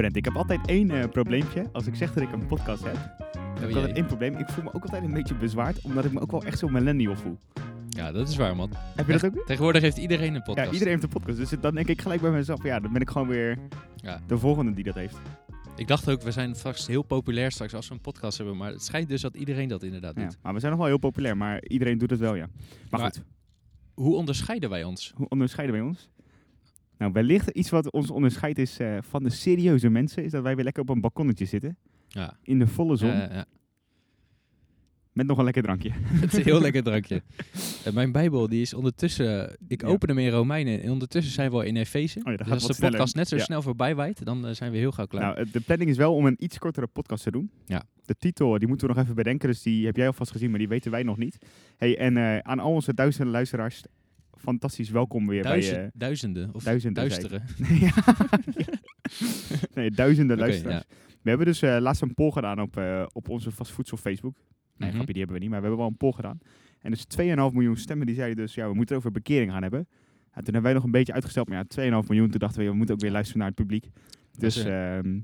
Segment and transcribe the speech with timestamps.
[0.00, 1.68] Brent, ik heb altijd één eh, probleempje.
[1.72, 2.94] Als ik zeg dat ik een podcast heb,
[3.32, 4.36] dan heb ik altijd één probleem.
[4.36, 6.72] Ik voel me ook altijd een beetje bezwaard, omdat ik me ook wel echt zo'n
[6.72, 7.38] millennial voel.
[7.88, 8.70] Ja, dat is waar, man.
[8.96, 9.46] Heb je dat ook?
[9.46, 10.66] Tegenwoordig heeft iedereen een podcast.
[10.66, 11.38] Ja, iedereen heeft een podcast.
[11.38, 13.58] Dus dan denk ik gelijk bij mezelf, ja, dan ben ik gewoon weer
[13.96, 14.20] Ja.
[14.26, 15.16] de volgende die dat heeft.
[15.76, 18.56] Ik dacht ook, we zijn vast heel populair straks als we een podcast hebben.
[18.56, 20.22] Maar het schijnt dus dat iedereen dat inderdaad Ja.
[20.22, 20.38] doet.
[20.42, 22.46] Maar we zijn nog wel heel populair, maar iedereen doet het wel, ja.
[22.90, 23.22] Maar, Maar- goed,
[23.94, 25.12] Hoe onderscheiden wij ons?
[25.16, 26.08] hoe onderscheiden wij ons?
[27.00, 30.54] Nou, wellicht iets wat ons onderscheidt is eh, van de serieuze mensen, is dat wij
[30.54, 31.76] weer lekker op een balkonnetje zitten.
[32.08, 33.44] Ja, In de volle zon, ja, ja.
[35.12, 35.90] met nog een lekker drankje.
[36.22, 37.22] het is een heel lekker drankje.
[37.84, 39.56] En mijn Bijbel die is ondertussen...
[39.68, 39.88] Ik Ja.
[39.88, 42.18] open hem in Romeinen en ondertussen zijn we al in Efeze.
[42.24, 42.90] Oh ja, Dus als de sneller.
[42.90, 45.22] podcast net zo snel voorbij waait, dan eh, zijn we heel gauw klaar.
[45.22, 47.50] Nou, eh, de planning is wel om een iets kortere podcast te doen.
[47.66, 47.82] Ja.
[48.04, 50.58] De titel, die moeten we nog even bedenken, dus die heb jij alvast gezien, maar
[50.58, 51.38] die weten wij nog niet.
[51.76, 53.82] Hey, en eh, aan al onze duizenden luisteraars,
[54.40, 55.84] fantastisch welkom weer Duizen- bij...
[55.84, 57.42] eh, duizenden of duizenden, duisteren.
[57.86, 57.92] ja.
[59.74, 60.84] nee, duizenden Oké, luisteraars.
[61.22, 64.36] We hebben dus eh, laatst een poll gedaan op, eh, op onze Vast Voedsel Facebook.
[64.76, 64.96] Nee, Mhm.
[64.96, 66.38] grapje, die hebben we niet, maar we hebben wel een poll gedaan.
[66.80, 69.88] En dus 2,5 miljoen stemmen die zeiden dus, ja, we moeten over bekering gaan hebben.
[70.24, 71.64] Ja, toen hebben wij nog een beetje uitgesteld, maar ja,
[72.02, 72.30] 2,5 miljoen.
[72.30, 73.88] Toen dachten we, we moeten ook weer luisteren naar het publiek.
[74.38, 75.18] Dus ehm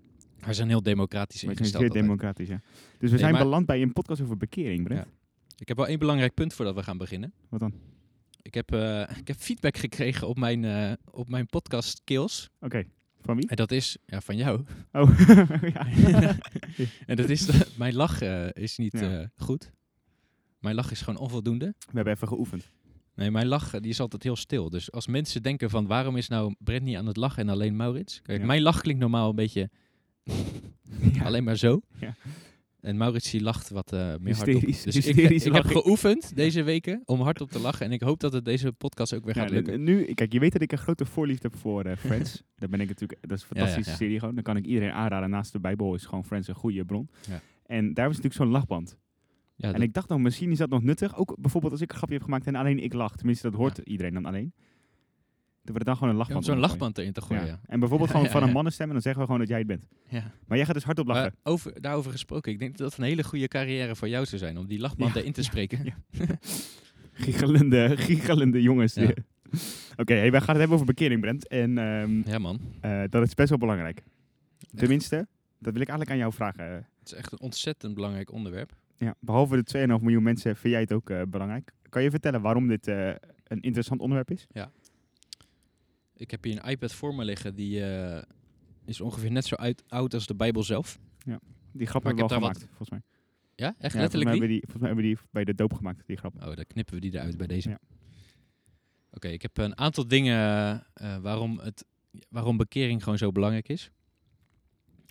[0.46, 1.82] We zijn heel democratisch we zijn ingesteld.
[1.84, 2.02] altijd.
[2.02, 2.60] democratisch, ja.
[2.64, 5.00] Dus we Nee, zijn beland bij een podcast over bekering, Brent.
[5.04, 5.10] Ja.
[5.58, 7.32] Ik heb wel één belangrijk punt voordat we gaan beginnen.
[7.48, 7.72] Wat dan?
[8.46, 12.48] Ik heb, eh, ik heb feedback gekregen op mijn, eh, op mijn podcast Kills.
[12.60, 12.84] Oké,
[13.20, 13.48] van wie?
[13.48, 14.64] En dat is ja, van jou.
[14.92, 15.18] Oh,
[15.74, 15.86] ja.
[17.06, 19.18] en dat is, dat mijn lach eh, is niet Ja.
[19.20, 19.72] eh, goed.
[20.58, 21.74] Mijn lach is gewoon onvoldoende.
[21.78, 22.70] We hebben even geoefend.
[23.14, 24.70] Nee, mijn lach eh, die is altijd heel stil.
[24.70, 27.76] Dus als mensen denken van waarom is nou Brent niet aan het lachen en alleen
[27.76, 28.20] Maurits?
[28.22, 28.46] Kijk, Ja.
[28.46, 29.70] mijn lach klinkt normaal een beetje
[31.24, 31.80] alleen maar zo.
[32.00, 32.14] Ja.
[32.86, 34.62] En Maurits die lacht wat eh, meer hardop.
[34.62, 37.86] Hysterisch- Dus ik, hysterisch ik heb geoefend deze weken om hardop te lachen.
[37.86, 39.82] En ik hoop dat het deze podcast ook weer Ja, gaat lukken.
[39.82, 42.42] nu, kijk, je weet dat ik een grote voorliefde heb voor eh, Friends.
[42.56, 43.96] Daar ben ik natuurlijk, dat is een ja, fantastische ja.
[43.96, 44.34] serie gewoon.
[44.34, 45.30] Dan kan ik iedereen aanraden.
[45.30, 47.08] Naast de Bijbel is gewoon Friends een goede bron.
[47.28, 47.40] Ja.
[47.66, 48.96] En daar was natuurlijk zo'n lachband.
[49.56, 51.16] Ja, En ik dacht nog, misschien is dat nog nuttig.
[51.16, 53.16] Ook bijvoorbeeld als ik een grapje heb gemaakt en alleen ik lach.
[53.16, 54.52] Tenminste, dat hoort iedereen dan alleen.
[55.66, 57.42] Dat we er dan gewoon een ja, om lachband zo'n lachband erin te gooien.
[57.44, 57.48] Ja.
[57.50, 57.60] Ja.
[57.66, 58.46] En bijvoorbeeld gewoon Ja, van ja.
[58.46, 59.86] een mannenstem en dan zeggen we gewoon dat jij het bent.
[60.08, 60.32] Ja.
[60.46, 61.34] Maar jij gaat dus hardop lachen.
[61.42, 64.58] Over, daarover gesproken, ik denk dat het een hele goede carrière voor jou zou zijn
[64.58, 65.84] om die lachband Ja, erin te ja, spreken.
[65.84, 65.94] ja.
[67.12, 68.94] Giechelende, giechelende jongens.
[68.94, 69.10] Ja.
[69.96, 71.48] Oké, hey, wij gaan het hebben over bekering, Brent.
[71.48, 72.60] En ehm, Ja, man.
[72.80, 74.02] eh, dat is best wel belangrijk.
[74.74, 75.16] Tenminste,
[75.58, 76.64] dat wil ik eigenlijk aan jou vragen.
[76.74, 78.72] Het is echt een ontzettend belangrijk onderwerp.
[78.98, 79.64] Ja, behalve de
[79.98, 81.72] 2,5 miljoen mensen vind jij het ook eh, belangrijk.
[81.88, 83.08] Kan je vertellen waarom dit eh,
[83.44, 84.46] een interessant onderwerp is?
[86.16, 88.22] Ik heb hier een iPad voor me liggen die eh,
[88.84, 90.98] is ongeveer net zo uit, oud als de Bijbel zelf.
[91.72, 93.02] Die grap hebben we ik al heb gemaakt, volgens mij.
[93.54, 94.48] Ja, echt Ja, volgens, letterlijk mij die?
[94.48, 96.34] die, volgens mij hebben we die bij de doop gemaakt, die grap.
[96.34, 97.68] Oh, dan knippen we die eruit bij deze.
[97.68, 97.78] Ja.
[99.10, 100.38] Oké, ik heb een aantal dingen
[100.94, 101.84] eh, waarom, het,
[102.28, 103.90] waarom bekering gewoon zo belangrijk is.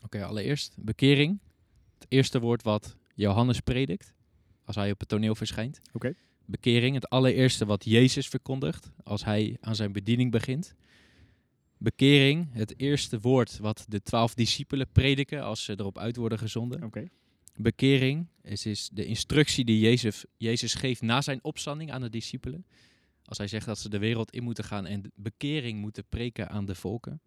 [0.04, 1.40] Oké, allereerst bekering.
[1.94, 4.14] Het eerste woord wat Johannes predikt
[4.64, 5.82] als hij op het toneel verschijnt.
[5.94, 6.14] Oké.
[6.46, 10.76] Bekering, het allereerste wat Jezus verkondigt als hij aan zijn bediening begint.
[11.85, 16.84] Bekering, het eerste woord wat de twaalf discipelen prediken als ze erop uit worden gezonden.
[16.84, 17.07] Oké.
[17.56, 22.66] Bekering is, is de instructie die Jezus, Jezus geeft na zijn opstanding aan de discipelen.
[23.25, 26.66] Als hij zegt dat ze de wereld in moeten gaan en bekering moeten preken aan
[26.66, 27.22] de volken.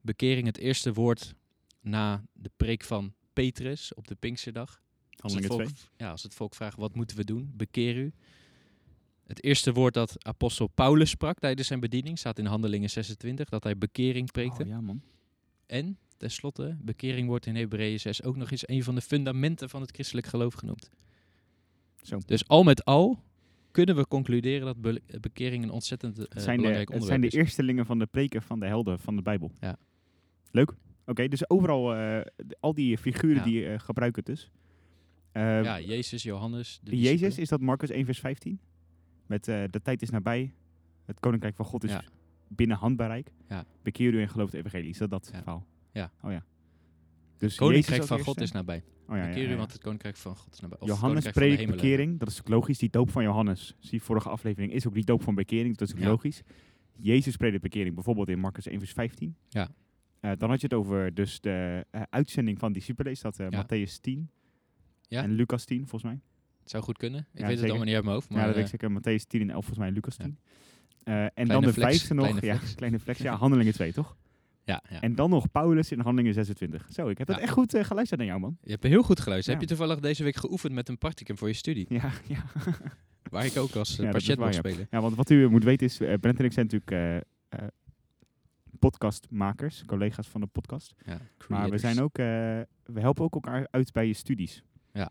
[0.00, 1.34] Bekering, het eerste woord
[1.80, 4.82] na de preek van Petrus op de Pinksterdag.
[5.16, 5.74] Als het, volk, 2.
[5.96, 7.52] ja, als het volk vraagt, wat moeten we doen?
[7.54, 8.12] Bekeer u.
[9.30, 13.62] Het eerste woord dat apostel Paulus sprak tijdens zijn bediening staat in Handelingen 26, dat
[13.64, 14.62] hij bekering preekte.
[14.62, 15.02] Oh, ja, man.
[15.66, 19.80] En tenslotte, bekering wordt in Hebreeën 6 ook nog eens een van de fundamenten van
[19.80, 20.90] het christelijk geloof genoemd.
[22.02, 22.18] Zo.
[22.26, 23.22] Dus al met al
[23.70, 27.20] kunnen we concluderen dat be- bekering een ontzettend eh, zijn, de, belangrijk het zijn onderwerp
[27.20, 27.44] de is.
[27.44, 29.52] eerstelingen van de preken van de helden van de Bijbel.
[29.60, 29.76] Ja.
[30.50, 30.72] Leuk.
[31.06, 32.20] Oké, dus overal, eh,
[32.60, 33.44] al die figuren Ja.
[33.44, 34.50] die eh, gebruiken het dus.
[35.32, 38.60] Ja, Jezus, Johannes, de Jezus, is dat Marcus 1 vers 15?
[39.30, 40.52] Met eh, de tijd is nabij,
[41.04, 42.02] het koninkrijk van God is Ja.
[42.48, 43.30] binnen handbereik.
[43.48, 43.64] Ja.
[43.82, 44.88] Bekeer u en geloof het evangelie.
[44.90, 45.38] Is dat dat Ja.
[45.38, 45.66] verhaal?
[45.92, 46.10] Ja.
[46.22, 46.44] Oh ja.
[47.36, 48.82] Dus Koninkrijk Jezus van God is nabij.
[49.08, 50.78] Oh, ja, Bekeer u, want het koninkrijk van God is nabij.
[50.78, 51.76] Of Johannes koninkrijk hemelen.
[51.80, 52.78] bekering, dat is ook logisch.
[52.78, 55.76] Die doop van Johannes, zie vorige aflevering, is ook die doop van bekering.
[55.76, 56.42] Dat is ook logisch.
[56.96, 59.36] Jezus predikt bekering, bijvoorbeeld in Marcus 1 vers 15.
[59.48, 59.68] Ja.
[60.20, 63.12] Eh, dan had je het over dus de eh, uitzending van discipelen.
[63.12, 63.38] Is dat.
[63.42, 64.30] Matthäus 10
[65.08, 65.22] Ja.
[65.22, 66.20] en Lucas 10 volgens mij?
[66.70, 67.20] Zou goed kunnen.
[67.32, 68.28] Ik Ja, weet het allemaal niet uit mijn hoofd.
[68.28, 69.20] Maar, ja, dat weet eh, ik zeker.
[69.20, 70.24] Matthäus 10 en 11 volgens mij Lucas Ja.
[70.24, 70.38] 10.
[71.02, 72.26] Eh, en dan de flex, vijfde nog.
[72.26, 72.74] kleine ja, flex.
[72.74, 73.18] kleine flex.
[73.18, 74.16] Ja, handelingen 2 toch?
[74.64, 75.00] ja, ja.
[75.00, 76.86] En dan nog Paulus in handelingen 26.
[76.92, 77.42] Zo, ik heb dat Ja.
[77.42, 78.56] echt goed eh, geluisterd naar jou man.
[78.62, 79.58] Je hebt heel goed geluisterd.
[79.58, 81.86] Heb je toevallig deze week geoefend met een practicum voor je studie?
[81.88, 82.44] Ja, ja.
[83.30, 84.58] Waar ik ook als uh, patiënt mag ja.
[84.58, 84.86] spelen.
[84.90, 87.16] Ja, want wat u moet weten is, eh, Brent en ik zijn natuurlijk eh,
[87.60, 87.68] eh,
[88.78, 90.94] podcastmakers, collega's van de podcast.
[91.04, 91.18] Ja,
[91.48, 92.26] Maar we, zijn ook, eh,
[92.84, 94.62] we helpen ook elkaar uit bij je studies.
[94.92, 95.10] Ja.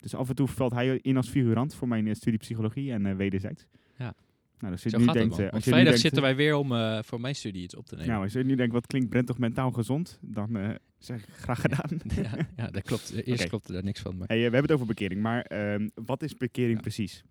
[0.00, 3.06] Dus af en toe valt hij in als figurant voor mijn eh, studie psychologie en
[3.06, 3.66] eh, wederzijds.
[3.98, 4.14] Ja.
[4.58, 5.28] Nou, dus je nu denkt, man.
[5.28, 6.68] Want als je nu vrijdag denkt, zitten wij weer om
[7.04, 8.10] voor mijn studie iets op te nemen.
[8.10, 10.18] Nou, als je nu denkt, wat klinkt Brent toch mentaal gezond?
[10.22, 12.00] Dan zeg ik graag gedaan.
[12.22, 13.12] ja, ja, dat klopt.
[13.24, 13.48] Eerst Oké.
[13.48, 14.16] klopte daar niks van.
[14.16, 16.80] Maar Hey, we hebben het over bekering, maar ehm, wat is bekering Ja.
[16.80, 17.24] precies?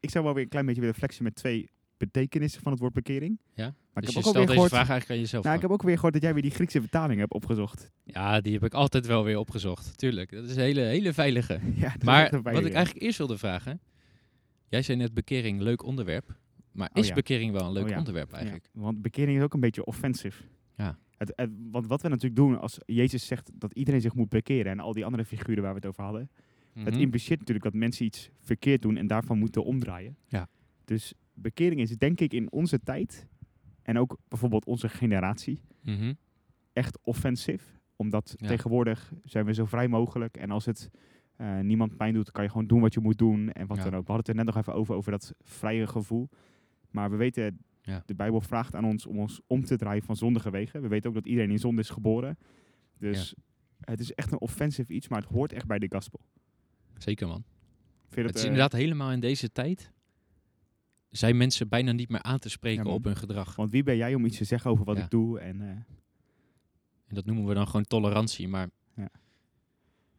[0.00, 1.70] Ik zou wel weer een klein beetje willen flexen met twee
[2.10, 3.38] betekenissen van het woord bekering.
[3.54, 3.64] Ja?
[3.64, 4.68] Maar dus ik je heb ook stelt deze gehoord.
[4.70, 5.44] vraag eigenlijk aan jezelf.
[5.44, 7.90] Nou, ik heb ook weer gehoord dat jij weer die Griekse vertaling hebt opgezocht.
[8.04, 9.98] Ja, die heb ik altijd wel weer opgezocht.
[9.98, 11.60] Tuurlijk, dat is een hele, hele veilige.
[11.74, 13.80] ja, Maar wat ik eigenlijk eerst wilde vragen.
[14.68, 16.36] Jij zei net bekering, leuk onderwerp.
[16.72, 17.14] Maar Oh is ja.
[17.14, 17.98] bekering wel een leuk Oh ja.
[17.98, 18.68] onderwerp eigenlijk?
[18.72, 20.42] Ja, want bekering is ook een beetje offensive.
[20.76, 20.98] Ja.
[21.16, 24.72] Het, het- want wat we natuurlijk doen als Jezus zegt dat iedereen zich moet bekeren
[24.72, 26.30] en al die andere figuren waar we het over hadden,
[26.74, 27.00] het Mhm.
[27.02, 30.16] impliceert natuurlijk dat mensen iets verkeerd doen en daarvan moeten omdraaien.
[30.28, 30.48] Ja.
[30.84, 33.26] Dus bekering is denk ik in onze tijd
[33.82, 36.12] en ook bijvoorbeeld onze generatie Mhm.
[36.72, 37.80] echt offensief.
[37.96, 38.46] Omdat Ja.
[38.48, 40.36] tegenwoordig zijn we zo vrij mogelijk.
[40.36, 40.90] En als het
[41.36, 43.52] eh, niemand pijn doet, kan je gewoon doen wat je moet doen.
[43.52, 43.82] En wat Ja.
[43.82, 44.06] dan ook.
[44.06, 46.28] We hadden het er net nog even over, over dat vrije gevoel.
[46.90, 48.02] Maar we weten, Ja.
[48.06, 50.82] de Bijbel vraagt aan ons om ons om te draaien van zondige wegen.
[50.82, 52.38] We weten ook dat iedereen in zonde is geboren.
[52.98, 53.34] Dus
[53.80, 56.20] het is echt een offensief iets, maar het hoort echt bij de gospel.
[56.98, 57.44] Zeker man.
[58.10, 59.92] Het is eh, inderdaad helemaal in deze tijd.
[61.12, 63.56] Zijn mensen bijna niet meer aan te Ja, spreken op hun gedrag.
[63.56, 65.02] Want wie ben jij om iets te zeggen over wat Ja.
[65.04, 65.38] ik doe?
[65.38, 68.48] En, eh, En dat noemen we dan gewoon tolerantie.
[68.48, 69.08] Maar Ja.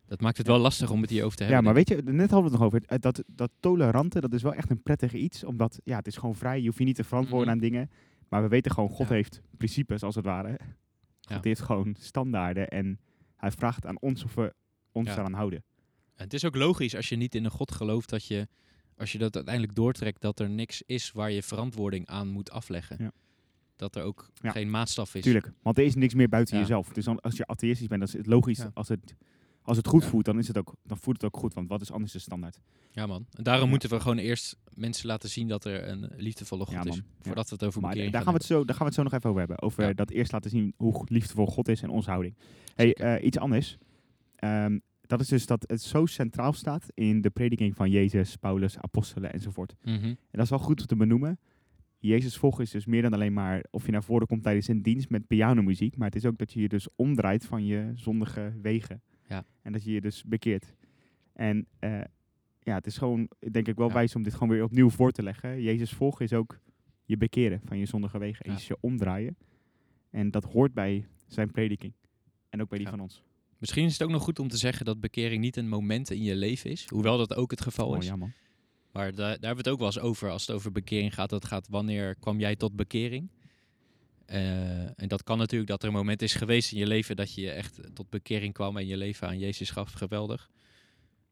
[0.05, 1.65] dat maakt het wel lastig om het hierover te ja, hebben.
[1.65, 2.83] maar weet je, net hadden we het nog over.
[2.85, 5.43] eh, Dat, dat tolerante, dat is wel echt een prettig iets.
[5.43, 6.59] Omdat, ja, het is gewoon vrij.
[6.59, 7.89] Je hoeft je niet te verantwoorden aan dingen.
[8.29, 9.13] Maar we weten gewoon, God Ja.
[9.13, 10.59] heeft principes als het ware.
[11.19, 11.35] Ja.
[11.35, 12.67] God heeft gewoon standaarden.
[12.67, 12.99] En
[13.35, 14.53] hij vraagt aan ons of we
[14.91, 15.15] ons Ja.
[15.15, 15.63] daaraan houden.
[16.15, 18.47] En het is ook logisch als je niet in een God gelooft dat je,
[19.03, 22.95] als je dat uiteindelijk doortrekt, dat er niks is waar je verantwoording aan moet afleggen.
[22.99, 23.11] Ja.
[23.75, 24.51] Dat er ook Ja.
[24.51, 25.23] geen maatstaf is.
[25.23, 26.61] Tuurlijk, want er is niks meer buiten Ja.
[26.61, 26.89] jezelf.
[26.89, 28.65] Dus dan, als je atheïstisch bent, dan is het logisch.
[28.73, 29.15] Als, het,
[29.61, 31.53] als het goed voelt, dan, is het ook, dan voelt het ook goed.
[31.53, 32.59] Want wat is anders de standaard?
[32.91, 33.25] Ja man.
[33.31, 36.83] En daarom moeten we gewoon eerst mensen laten zien dat er een liefdevolle God Ja,
[36.91, 37.01] is.
[37.21, 39.03] Voordat we het over Maar daar gaan, we het zo, daar gaan we het zo
[39.03, 39.61] nog even over hebben.
[39.61, 42.35] Over dat eerst laten zien hoe liefdevol God is en onze houding.
[42.75, 43.77] Hey, eh, iets anders.
[44.35, 44.77] Ehm,
[45.17, 49.33] dat is dus dat het zo centraal staat in de prediking van Jezus, Paulus, apostelen
[49.33, 49.73] enzovoort.
[49.81, 49.99] hebben.
[50.01, 50.09] Mhm.
[50.09, 51.39] En dat is wel goed om te benoemen.
[51.99, 54.81] Jezus volgen is dus meer dan alleen maar of je naar voren komt tijdens een
[54.81, 55.97] dienst met pianomuziek.
[55.97, 59.01] Maar het is ook dat je je dus omdraait van je zondige wegen.
[59.27, 59.45] Ja.
[59.61, 60.73] En dat je je dus bekeert.
[61.33, 62.01] En eh,
[62.59, 63.93] ja, het is gewoon, denk ik wel Ja.
[63.93, 65.61] wijs om dit gewoon weer opnieuw voor te leggen.
[65.61, 66.59] Jezus volgen is ook
[67.05, 68.45] je bekeren van je zondige wegen.
[68.45, 68.57] En Ja.
[68.57, 69.37] je je omdraaien.
[70.09, 71.93] En dat hoort bij zijn prediking.
[72.49, 72.93] En ook bij die Ja.
[72.93, 73.23] van ons.
[73.63, 76.23] Misschien is het ook nog goed om te zeggen dat bekering niet een moment in
[76.23, 76.85] je leven is.
[76.89, 78.05] Hoewel dat ook het geval Oh, is.
[78.05, 78.31] ja, man.
[78.91, 81.29] Maar da- daar hebben we het ook wel eens over als het over bekering gaat.
[81.29, 83.29] Dat gaat wanneer kwam jij tot bekering?
[84.25, 87.33] Eh, en dat kan natuurlijk dat er een moment is geweest in je leven dat
[87.33, 89.91] je echt tot bekering kwam en je leven aan Jezus gaf.
[89.91, 90.49] Geweldig.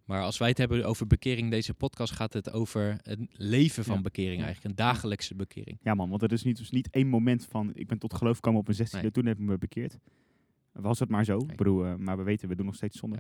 [0.06, 3.95] Maar als wij het hebben over bekering, deze podcast gaat het over het leven van
[3.95, 4.01] Ja.
[4.01, 4.63] bekering eigenlijk.
[4.63, 5.78] Een dagelijkse bekering.
[5.81, 8.36] Ja man, want het is niet, dus niet één moment van ik ben tot geloof
[8.36, 9.12] gekomen op mijn 16e, Nee.
[9.12, 9.98] toen heb ik me bekeerd.
[10.71, 13.18] Was het maar zo, ik bedoel, eh, maar we weten, we doen nog steeds zonde.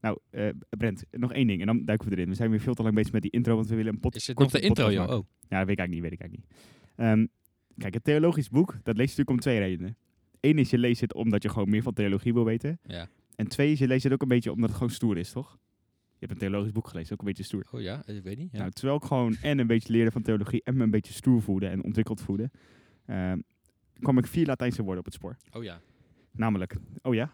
[0.00, 2.28] Nou, eh, Brent, nog één ding en dan duiken we erin.
[2.28, 4.14] We zijn weer veel te lang bezig met die intro, want we willen een pot.
[4.16, 5.18] Is het nog de intro, podcast joh?
[5.18, 6.58] Oh, Ja, dat weet ik eigenlijk niet, weet ik eigenlijk niet.
[6.96, 7.26] Ehm,
[7.78, 9.96] kijk, het theologisch boek, dat lees je natuurlijk om twee redenen.
[10.40, 12.78] Eén is je leest het omdat je gewoon meer van theologie wil weten.
[12.86, 13.08] ja.
[13.36, 15.58] En twee is je leest het ook een beetje omdat het gewoon stoer is, toch?
[16.18, 17.66] Je hebt een theologisch boek gelezen, ook een beetje stoer.
[17.72, 18.52] Oh ja, ik weet niet.
[18.52, 18.58] Ja.
[18.58, 21.42] Nou, terwijl ik gewoon en een beetje leerde van theologie en me een beetje stoer
[21.42, 22.50] voelde en ontwikkeld voelde,
[23.06, 23.38] ehm,
[24.00, 25.36] kwam ik vier Latijnse woorden op het spoor.
[25.52, 25.80] oh ja.
[26.36, 27.24] Namelijk, oh ja?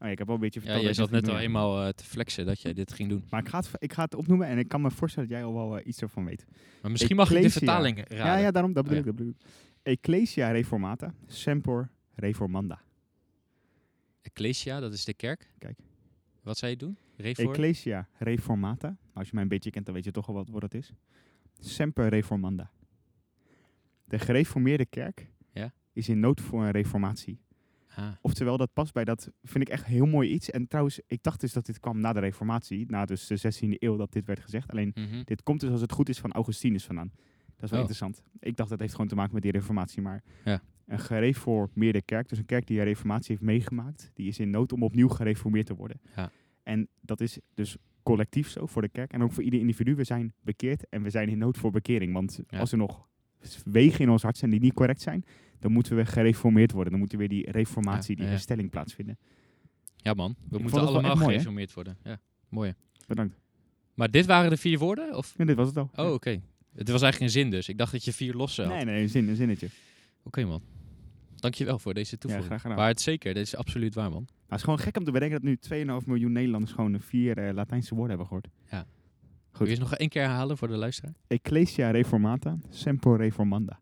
[0.00, 0.86] Oh ja, ik heb wel een beetje Ja, verteld.
[0.86, 3.24] jij dat zat net al eenmaal eh, te flexen dat jij dit ging doen.
[3.30, 5.46] Maar ik ga, het, ik ga het opnoemen en ik kan me voorstellen dat jij
[5.46, 6.46] al wel eh, iets ervan weet.
[6.82, 8.16] Maar misschien mag ik de vertaling raden.
[8.16, 9.10] Ja, ja, daarom, dat bedoel Oh ik.
[9.10, 9.46] Dat bedoel ik.
[9.82, 12.80] Ecclesia Reformata, Semper Reformanda.
[14.22, 15.50] Ecclesia, dat is de kerk.
[15.58, 15.78] Kijk.
[16.42, 16.96] Wat zou je doen?
[17.16, 17.48] Refor?
[17.48, 18.96] Ecclesia Reformata.
[19.12, 20.92] Als je mij een beetje kent, dan weet je toch al wat, wat het is.
[21.58, 22.70] Semper Reformanda.
[24.04, 25.72] De gereformeerde kerk Ja.
[25.92, 27.38] is in nood voor een reformatie.
[27.96, 30.50] Ah, Oftewel, dat past bij dat, vind ik echt heel mooi iets.
[30.50, 33.68] En trouwens, ik dacht dus dat dit kwam na de reformatie, na dus de 16e
[33.78, 34.70] eeuw dat dit werd gezegd.
[34.70, 35.22] Alleen, mhm.
[35.24, 37.10] dit komt dus als het goed is van Augustinus vandaan.
[37.54, 37.88] Dat is wel Oh.
[37.90, 38.22] interessant.
[38.40, 40.60] Ik dacht dat heeft gewoon te maken met die reformatie, maar Ja.
[40.86, 44.72] een gereformeerde kerk, dus een kerk die een reformatie heeft meegemaakt, die is in nood
[44.72, 46.00] om opnieuw gereformeerd te worden.
[46.16, 46.30] Ja.
[46.62, 49.94] En dat is dus collectief zo voor de kerk en ook voor ieder individu.
[49.94, 52.12] We zijn bekeerd en we zijn in nood voor bekering.
[52.12, 52.58] Want Ja.
[52.58, 53.08] als er nog
[53.64, 55.24] wegen in ons hart zijn die niet correct zijn,
[55.58, 56.90] dan moeten we gereformeerd worden.
[56.90, 58.30] Dan moet er weer die reformatie, Ja, die ja.
[58.30, 59.18] herstelling plaatsvinden.
[59.96, 61.24] Ja man, we moeten allemaal hè?
[61.24, 61.96] gereformeerd worden.
[62.04, 62.74] Ja, mooi.
[63.06, 63.38] Bedankt.
[63.94, 65.16] Maar dit waren de vier woorden?
[65.16, 65.34] Of?
[65.36, 65.90] En dit was het al.
[65.96, 66.40] Oh, oké.
[66.74, 67.68] Het was eigenlijk een zin dus.
[67.68, 68.74] Ik dacht dat je vier losse had.
[68.74, 69.68] Nee, nee, een zin, een zinnetje.
[70.22, 70.62] Oké man.
[71.36, 72.48] Dankjewel voor deze Ja, toevoeging.
[72.50, 72.76] graag gedaan.
[72.76, 74.22] maar het zeker, dit is absoluut waar, man.
[74.28, 77.38] Maar het is gewoon gek om te bedenken dat nu 2,5 miljoen Nederlanders gewoon vier
[77.38, 78.48] eh, Latijnse woorden hebben gehoord.
[78.70, 78.86] Wil
[79.50, 79.66] Goed.
[79.66, 81.14] je eens nog één keer herhalen voor de luisteraar?
[81.26, 83.80] Ecclesia reformata, semper reformanda.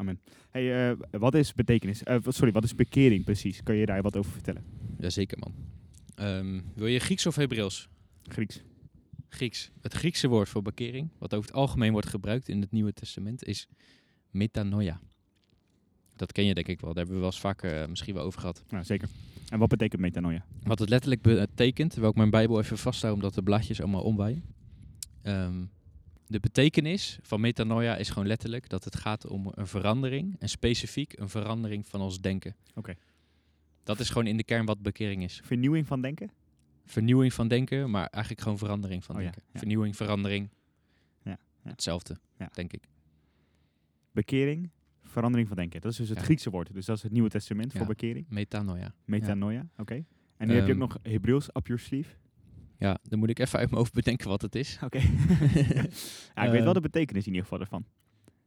[0.00, 0.06] Ja.
[0.06, 0.20] Amen.
[0.50, 2.02] Hey, eh, wat is betekenis?
[2.22, 3.62] wat- sorry, wat is bekering precies?
[3.62, 4.64] Kan je daar wat over vertellen?
[4.98, 5.54] Jazeker, man.
[6.14, 7.88] Ehm, wil je Grieks of Hebreeuws?
[8.22, 8.62] Grieks.
[9.28, 9.70] Grieks.
[9.80, 13.44] Het Griekse woord voor bekering, wat over het algemeen wordt gebruikt in het Nieuwe Testament,
[13.44, 13.68] is
[14.30, 15.00] metanoia.
[16.16, 16.88] Dat ken je denk ik wel.
[16.94, 18.64] Daar hebben we wel eens vaker eh, misschien wel over gehad.
[18.68, 19.08] Nou, zeker.
[19.48, 20.44] En wat betekent metanoia?
[20.62, 24.44] Wat het letterlijk betekent, terwijl ik mijn Bijbel even vasthoud omdat de blaadjes allemaal omwaaien.
[25.22, 25.64] Ehm,
[26.30, 31.18] de betekenis van metanoia is gewoon letterlijk dat het gaat om een verandering en specifiek
[31.18, 32.56] een verandering van ons denken.
[32.74, 32.94] Oké.
[33.82, 35.40] Dat is gewoon in de kern wat bekering is.
[35.44, 36.30] Vernieuwing van denken?
[36.84, 39.42] Vernieuwing van denken, maar eigenlijk gewoon verandering van Oh denken.
[39.52, 39.58] ja.
[39.58, 40.48] Vernieuwing, verandering.
[41.22, 41.70] Ja, ja.
[41.70, 42.16] Hetzelfde,
[42.52, 42.88] denk ik.
[44.12, 44.70] Bekering,
[45.02, 45.80] verandering van denken.
[45.80, 46.18] Dat is dus het.
[46.18, 46.72] Griekse woord.
[46.74, 48.26] Dus dat is het Nieuwe Testament voor bekering.
[48.28, 48.94] Metanoia.
[49.04, 50.04] Metanoia, oké.
[50.36, 52.14] En nu heb je ook Ehm, nog Hebreeuws up your sleeve.
[52.80, 54.78] Ja, dan moet ik even uit mijn hoofd bedenken wat het is.
[54.84, 54.98] Oké.
[56.34, 57.84] ja, ik weet wel de betekenis in ieder geval ervan.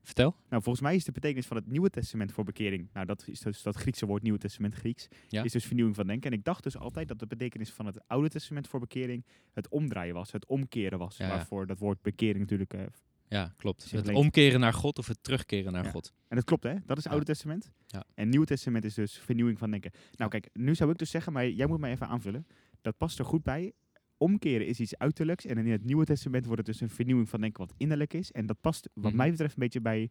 [0.01, 0.35] Vertel.
[0.49, 3.39] Nou, volgens mij is de betekenis van het Nieuwe Testament voor bekering, nou dat is
[3.39, 5.43] dus dat Griekse woord Nieuwe Testament Grieks, Ja.
[5.43, 6.31] is dus vernieuwing van denken.
[6.31, 9.69] En ik dacht dus altijd dat de betekenis van het Oude Testament voor bekering het
[9.69, 11.17] omdraaien was, het omkeren was.
[11.17, 11.27] Ja.
[11.27, 12.81] Waarvoor dat woord bekering natuurlijk, eh,
[13.27, 13.91] Ja, klopt.
[13.91, 15.91] Het omkeren naar God of het terugkeren naar Ja.
[15.91, 16.13] God.
[16.27, 17.07] en dat klopt hè, dat is.
[17.07, 17.71] Oude Testament.
[17.85, 18.03] Ja.
[18.13, 19.91] En Nieuwe Testament is dus vernieuwing van denken.
[20.15, 22.47] Nou kijk, nu zou ik dus zeggen, maar jij moet mij even aanvullen,
[22.81, 23.73] dat past er goed bij.
[24.17, 27.41] Omkeren is iets uiterlijks en in het Nieuwe Testament wordt het dus een vernieuwing van
[27.41, 28.31] denken wat innerlijk is.
[28.31, 29.15] En dat past wat Mhm.
[29.15, 30.09] mij betreft een beetje bij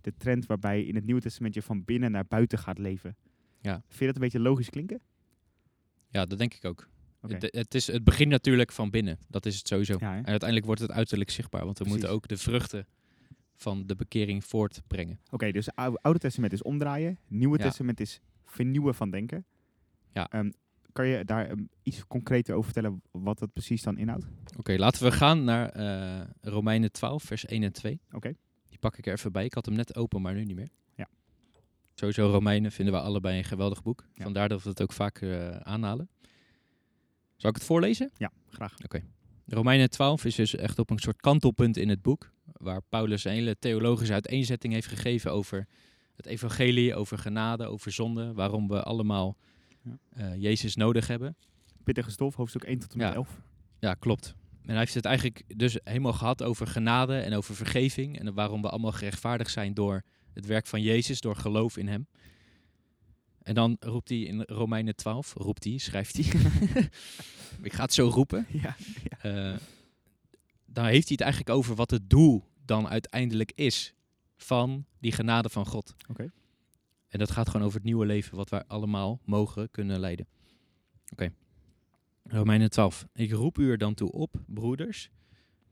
[0.00, 3.16] de trend waarbij in het Nieuwe Testament je van binnen naar buiten gaat leven.
[3.60, 3.82] Ja.
[3.86, 5.00] Vind je dat een beetje logisch klinken?
[6.08, 6.88] Ja, dat denk ik ook.
[7.20, 9.18] Het, het, is, het begint natuurlijk van binnen.
[9.28, 9.96] Dat is het sowieso.
[9.98, 10.10] Ja?
[10.16, 11.64] En uiteindelijk wordt het uiterlijk zichtbaar.
[11.64, 12.00] Want we Precies.
[12.02, 12.86] moeten ook de vruchten
[13.54, 15.20] van de bekering voortbrengen.
[15.30, 17.64] Oké, dus Ou- Oude Testament is omdraaien, Nieuwe Ja.
[17.64, 19.44] Testament is vernieuwen van denken.
[20.12, 20.28] Ja.
[20.30, 20.50] Ehm,
[20.96, 24.26] kan je daar ehm, iets concreter over vertellen wat dat precies dan inhoudt?
[24.56, 28.00] Oké, laten we gaan naar eh, Romeinen 12, vers 1 en 2.
[28.12, 28.34] Oké.
[28.68, 29.44] Die pak ik er even bij.
[29.44, 30.68] Ik had hem net open, maar nu niet meer.
[30.94, 31.08] Ja.
[31.94, 34.04] Sowieso Romeinen vinden we allebei een geweldig boek.
[34.14, 34.22] Ja.
[34.22, 36.08] Vandaar dat we het ook vaak eh, aanhalen.
[37.36, 38.10] Zal ik het voorlezen?
[38.16, 38.74] Ja, graag.
[39.46, 42.30] Romeinen 12 is dus echt op een soort kantelpunt in het boek.
[42.52, 45.66] Waar Paulus een hele theologische uiteenzetting heeft gegeven over
[46.14, 48.32] het evangelie, over genade, over zonde.
[48.32, 49.36] Waarom we allemaal
[49.86, 49.98] Ja.
[50.32, 51.36] eh, Jezus nodig hebben.
[51.84, 53.14] Pittige stof, hoofdstuk 1 tot en met Ja.
[53.14, 53.40] 11.
[53.78, 54.34] Ja, klopt.
[54.62, 58.18] En hij heeft het eigenlijk dus helemaal gehad over genade en over vergeving.
[58.18, 60.02] En waarom we allemaal gerechtvaardigd zijn door
[60.32, 62.06] het werk van Jezus, door geloof in hem.
[63.42, 66.24] En dan roept hij in Romeinen 12, roept hij, schrijft hij.
[67.62, 68.46] Ik ga het zo roepen.
[68.50, 68.76] Ja,
[69.20, 69.56] Eh,
[70.66, 73.94] dan heeft hij het eigenlijk over wat het doel dan uiteindelijk is
[74.36, 75.94] van die genade van God.
[76.08, 76.30] Oké.
[77.16, 80.26] En dat gaat gewoon over het nieuwe leven wat wij allemaal mogen kunnen leiden.
[81.12, 81.32] Oké.
[82.22, 83.06] Romeinen 12.
[83.12, 85.10] Ik roep u er dan toe op, broeders,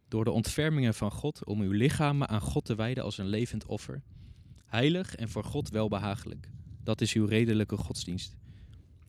[0.08, 3.66] door de ontfermingen van God, om uw lichamen aan God te wijden als een levend
[3.66, 4.02] offer,
[4.64, 6.48] heilig en voor God welbehagelijk.
[6.82, 8.36] Dat is uw redelijke godsdienst.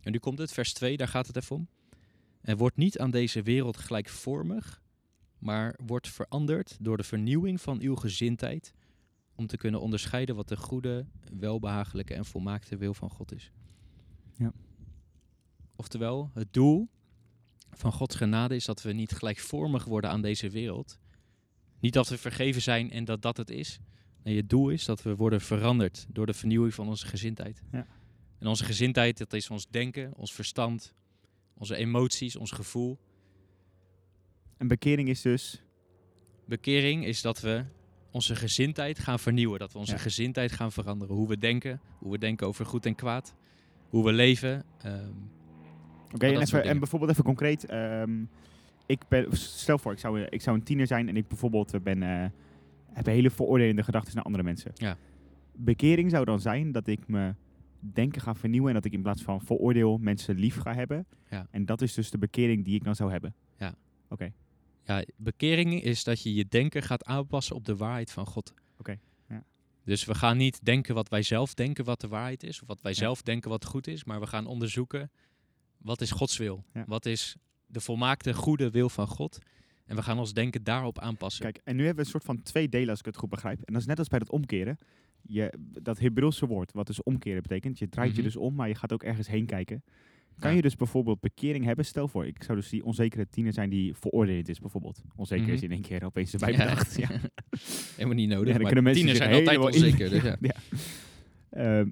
[0.02, 1.68] En nu komt het, vers 2, daar gaat het even om.
[2.42, 4.82] En wordt niet aan deze wereld gelijkvormig,
[5.38, 8.74] maar wordt veranderd door de vernieuwing van uw gezindheid,
[9.36, 11.06] om te kunnen onderscheiden wat de goede,
[11.40, 13.52] welbehagelijke en volmaakte wil van God is.
[14.38, 14.54] Ja.
[15.76, 16.90] Oftewel, het doel
[17.72, 21.00] van Gods genade is dat we niet gelijkvormig worden aan deze wereld.
[21.80, 23.80] Niet dat we vergeven zijn en dat dat het is.
[24.24, 27.64] Nee, het doel is dat we worden veranderd door de vernieuwing van onze gezindheid.
[27.72, 27.88] Ja.
[28.40, 30.94] En onze gezindheid, dat is ons denken, ons verstand,
[31.54, 33.00] onze emoties, ons gevoel.
[34.58, 35.64] En bekering is dus...
[36.48, 37.66] Bekering is dat we
[38.16, 39.60] onze gezindheid gaan vernieuwen.
[39.60, 39.98] Dat we onze Ja.
[39.98, 41.16] gezindheid gaan veranderen.
[41.16, 43.36] Hoe we denken, hoe we denken over goed en kwaad.
[43.90, 44.64] Hoe we leven.
[44.82, 45.10] ehm,
[46.14, 47.66] Oké, en, even- bijvoorbeeld even concreet.
[47.66, 48.24] ehm,
[48.86, 51.74] ik ben, stel voor, ik zou, eh, ik zou een tiener zijn en ik bijvoorbeeld
[51.74, 52.26] eh, ben, eh,
[52.94, 54.72] heb hele veroordelende gedachten naar andere mensen.
[54.76, 54.98] Ja.
[55.56, 57.34] Bekering zou dan zijn dat ik me
[57.80, 61.06] denken ga vernieuwen en dat ik in plaats van veroordeel mensen lief ga hebben.
[61.30, 61.48] Ja.
[61.52, 63.34] En dat is dus de bekering die ik dan zou hebben.
[63.58, 63.76] Ja.
[64.10, 64.32] Oké.
[64.86, 68.54] Ja, bekering is dat je je denken gaat aanpassen op de waarheid van God.
[68.78, 69.00] Oké,
[69.30, 69.44] ja.
[69.84, 72.62] Dus we gaan niet denken wat wij zelf denken wat de waarheid is.
[72.62, 72.98] Of wat wij Ja.
[72.98, 74.04] zelf denken wat goed is.
[74.04, 75.12] Maar we gaan onderzoeken
[75.78, 76.64] wat is Gods wil.
[76.74, 76.84] Ja.
[76.88, 79.38] Wat is de volmaakte goede wil van God.
[79.86, 81.44] En we gaan ons denken daarop aanpassen.
[81.44, 83.58] Kijk, en nu hebben we een soort van twee delen als ik het goed begrijp.
[83.62, 84.78] En dat is net als bij dat omkeren.
[85.22, 87.80] Je, dat Hebreeuwse woord, wat dus omkeren betekent.
[87.80, 88.18] Je draait Mhm.
[88.18, 89.84] je dus om, maar je gaat ook ergens heen kijken.
[90.40, 90.56] Kan Ja.
[90.56, 91.86] je dus bijvoorbeeld bekering hebben?
[91.86, 95.02] Stel voor, ik zou dus die onzekere tiener zijn die veroordeeld is bijvoorbeeld.
[95.16, 95.64] Onzeker is Mhm.
[95.66, 96.58] in één keer opeens erbij Ja.
[96.58, 96.96] bedacht.
[96.96, 97.08] Ja.
[97.96, 98.58] Helemaal niet Ja, nodig.
[98.62, 100.10] maar kunnen tieners zijn altijd onzeker.
[100.10, 100.38] Dus ja.
[100.42, 100.56] Ja.
[101.50, 101.90] Ehm,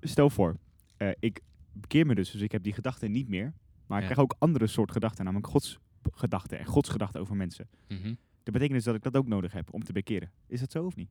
[0.00, 0.56] stel voor,
[0.96, 1.40] eh, ik
[1.72, 3.52] bekeer me dus, dus ik heb die gedachten niet meer.
[3.86, 4.12] Maar ik Ja.
[4.12, 5.78] krijg ook andere soort gedachten, namelijk Gods
[6.10, 7.68] gedachten en Gods gedachten over mensen.
[7.88, 8.14] Mhm.
[8.42, 10.30] Dat betekent dus dat ik dat ook nodig heb om te bekeren.
[10.46, 11.10] Is dat zo of niet?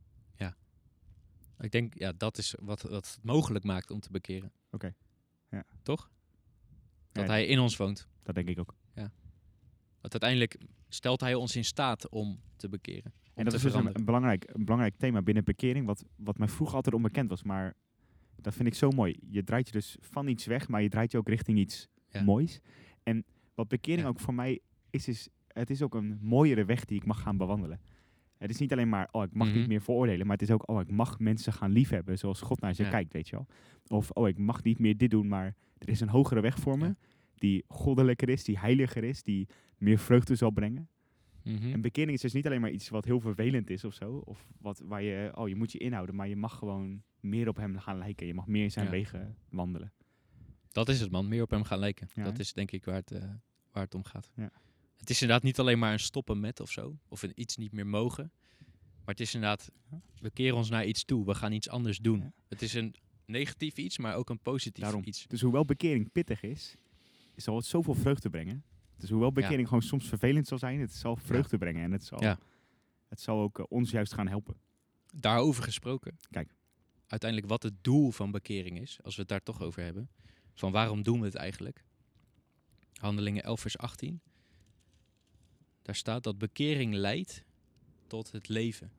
[1.61, 4.51] Ik denk, ja, dat is wat, wat het mogelijk maakt om te bekeren.
[4.71, 4.93] Oké.
[5.49, 5.63] Ja.
[5.83, 6.09] Toch?
[7.19, 8.07] Dat Ja, hij in ons woont.
[8.23, 8.75] Dat denk ik ook.
[10.01, 10.57] Want uiteindelijk
[10.89, 13.11] stelt hij ons in staat om te bekeren.
[13.15, 16.47] Om En dat is dus een, belangrijk, een belangrijk thema binnen bekering, wat, wat mij
[16.47, 17.43] vroeger altijd onbekend was.
[17.43, 17.73] Maar
[18.35, 19.15] dat vind ik zo mooi.
[19.29, 22.23] Je draait je dus van iets weg, maar je draait je ook richting iets Ja.
[22.23, 22.59] moois.
[23.03, 24.07] En wat bekering Ja.
[24.07, 24.59] ook voor mij
[24.89, 27.81] is, is, het is ook een mooiere weg die ik mag gaan bewandelen.
[28.39, 29.57] Het is niet alleen maar, oh, ik mag Mhm.
[29.57, 32.61] niet meer veroordelen, maar het is ook, oh, ik mag mensen gaan liefhebben zoals God
[32.61, 32.89] naar ze Ja.
[32.89, 33.47] kijkt, weet je wel.
[33.87, 36.77] Of, oh, ik mag niet meer dit doen, maar er is een hogere weg voor
[36.77, 36.95] me, Ja.
[37.35, 40.89] die goddelijker is, die heiliger is, die meer vreugde zal brengen.
[41.43, 41.71] Mhm.
[41.73, 44.21] En bekering is dus niet alleen maar iets wat heel vervelend is of zo.
[44.25, 46.15] Of wat, waar je, oh, je moet je inhouden.
[46.15, 48.27] Maar je mag gewoon meer op hem gaan lijken.
[48.27, 48.91] Je mag meer in zijn Ja.
[48.91, 49.91] wegen wandelen.
[50.71, 51.27] Dat is het, man.
[51.27, 52.07] Meer op hem gaan lijken.
[52.23, 53.23] Dat is denk ik waar het, eh,
[53.71, 54.31] waar het om gaat.
[54.35, 54.51] Ja.
[54.99, 56.97] Het is inderdaad niet alleen maar een stoppen met of zo.
[57.07, 58.31] Of een iets niet meer mogen.
[59.05, 59.69] Maar het is inderdaad,
[60.19, 61.25] we keren ons naar iets toe.
[61.25, 62.19] We gaan iets anders doen.
[62.19, 62.31] Ja.
[62.47, 65.01] Het is een negatief iets, maar ook een positief Daarom.
[65.05, 65.25] iets.
[65.27, 66.75] Dus hoewel bekering pittig is,
[67.35, 68.63] zal het zoveel vreugde brengen.
[68.97, 71.83] Dus hoewel bekering gewoon soms vervelend zal zijn, het zal vreugde brengen.
[71.83, 72.39] En het zal, Ja.
[73.07, 74.55] het zal ook eh, ons juist gaan helpen.
[75.15, 76.17] Daarover gesproken.
[76.29, 76.53] Kijk.
[77.07, 80.09] Uiteindelijk wat het doel van bekering is, als we het daar toch over hebben.
[80.53, 81.83] Van waarom doen we het eigenlijk?
[82.93, 84.21] Handelingen 11 vers 18.
[85.81, 87.43] Daar staat dat bekering leidt
[88.07, 88.91] tot het leven.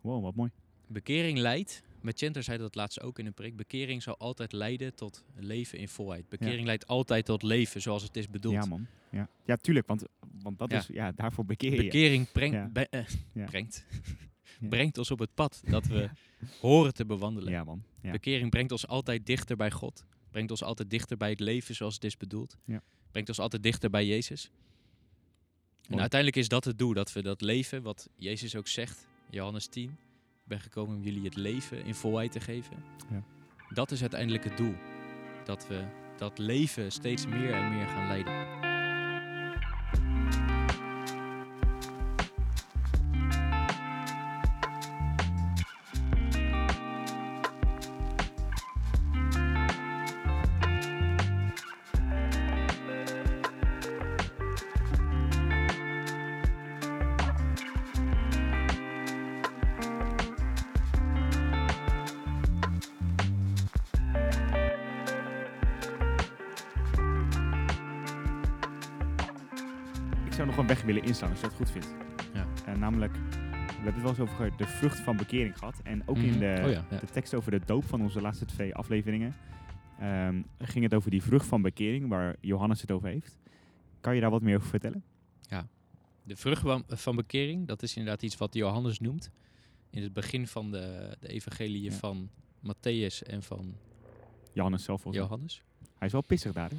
[0.00, 0.50] Wow, wat mooi.
[0.86, 5.24] Bekering leidt, Machenter zei dat laatst ook in een preek, bekering zal altijd leiden tot
[5.36, 6.28] leven in volheid.
[6.28, 8.54] Bekering leidt altijd tot leven zoals het is bedoeld.
[8.54, 8.86] Ja, man.
[9.10, 9.86] Ja, ja tuurlijk.
[9.86, 10.04] Want,
[10.42, 10.78] want dat Ja.
[10.78, 11.82] is, ja, daarvoor bekeer je.
[11.82, 12.68] Bekering brengt, Ja.
[12.68, 13.86] be- eh, brengt,
[14.60, 16.10] brengt ons op het pad dat we
[16.60, 17.52] horen te bewandelen.
[17.52, 17.82] Ja, man.
[18.02, 18.10] Ja.
[18.10, 20.04] Bekering brengt ons altijd dichter bij God.
[20.30, 22.56] Brengt ons altijd dichter bij het leven zoals het is bedoeld.
[22.64, 22.82] Ja.
[23.10, 24.50] Brengt ons altijd dichter bij Jezus.
[25.88, 29.66] En uiteindelijk is dat het doel, dat we dat leven, wat Jezus ook zegt, Johannes
[29.66, 32.76] 10, ik ben gekomen om jullie het leven in volheid te geven.
[33.10, 33.22] Ja.
[33.74, 34.74] Dat is uiteindelijk het doel.
[35.44, 35.84] Dat we
[36.16, 38.57] dat leven steeds meer en meer gaan leiden.
[71.22, 71.94] Als je dat goed vindt.
[72.34, 72.46] Ja.
[72.66, 75.80] Eh, namelijk, we hebben het wel eens over de vrucht van bekering gehad.
[75.82, 76.38] En ook in Mhm.
[76.38, 76.98] de, Oh ja, ja.
[76.98, 79.34] de tekst over de doop van onze laatste twee afleveringen
[79.98, 83.36] ehm, ging het over die vrucht van bekering, waar Johannes het over heeft.
[84.00, 85.02] Kan je daar wat meer over vertellen?
[86.22, 89.30] De vrucht van- van bekering, dat is inderdaad iets wat Johannes noemt.
[89.90, 91.96] In het begin van de, de evangeliën Ja.
[91.98, 92.28] van
[92.66, 93.74] Matthäus en van
[94.52, 95.04] Johannes zelf.
[95.10, 95.62] Johannes.
[95.98, 96.76] Hij is wel pissig daar, hè?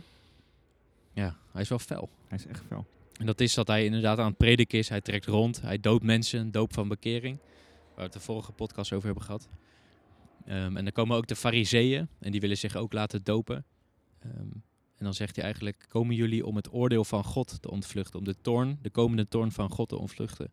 [1.13, 2.09] Ja, hij is wel fel.
[2.27, 2.85] Hij is echt fel.
[3.19, 4.89] En dat is dat hij inderdaad aan het prediken is.
[4.89, 7.37] Hij trekt rond, hij doopt mensen, doop van bekering.
[7.39, 9.49] Waar we het de vorige podcast over hebben gehad.
[10.45, 13.65] Ehm, en dan komen ook de fariseeën en die willen zich ook laten dopen.
[14.19, 14.31] Ehm,
[14.95, 18.19] en dan zegt hij eigenlijk, komen jullie om het oordeel van God te ontvluchten?
[18.19, 20.51] Om de toorn, de komende toorn van God te ontvluchten?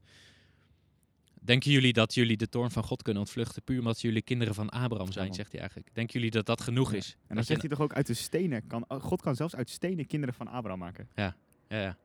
[1.40, 4.68] Denken jullie dat jullie de toorn van God kunnen ontvluchten puur omdat jullie kinderen van
[4.70, 5.94] Abraham zijn, zegt hij eigenlijk.
[5.94, 6.96] Denken jullie dat dat genoeg Ja.
[6.96, 7.10] is?
[7.12, 9.70] En dan Dat zegt hij toch ook uit de stenen, kan, God kan zelfs uit
[9.70, 11.08] stenen kinderen van Abraham maken.
[11.14, 11.36] Ja,
[11.68, 11.96] ja.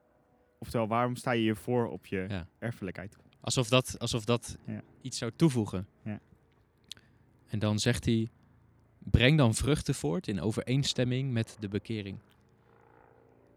[0.62, 2.46] Oftewel, waarom sta je hiervoor op je Ja.
[2.58, 3.16] erfelijkheid?
[3.40, 4.82] Alsof dat, alsof dat Ja.
[5.00, 5.86] iets zou toevoegen.
[6.04, 6.20] Ja.
[7.46, 8.30] En dan zegt hij,
[8.98, 12.18] breng dan vruchten voort in overeenstemming met de bekering.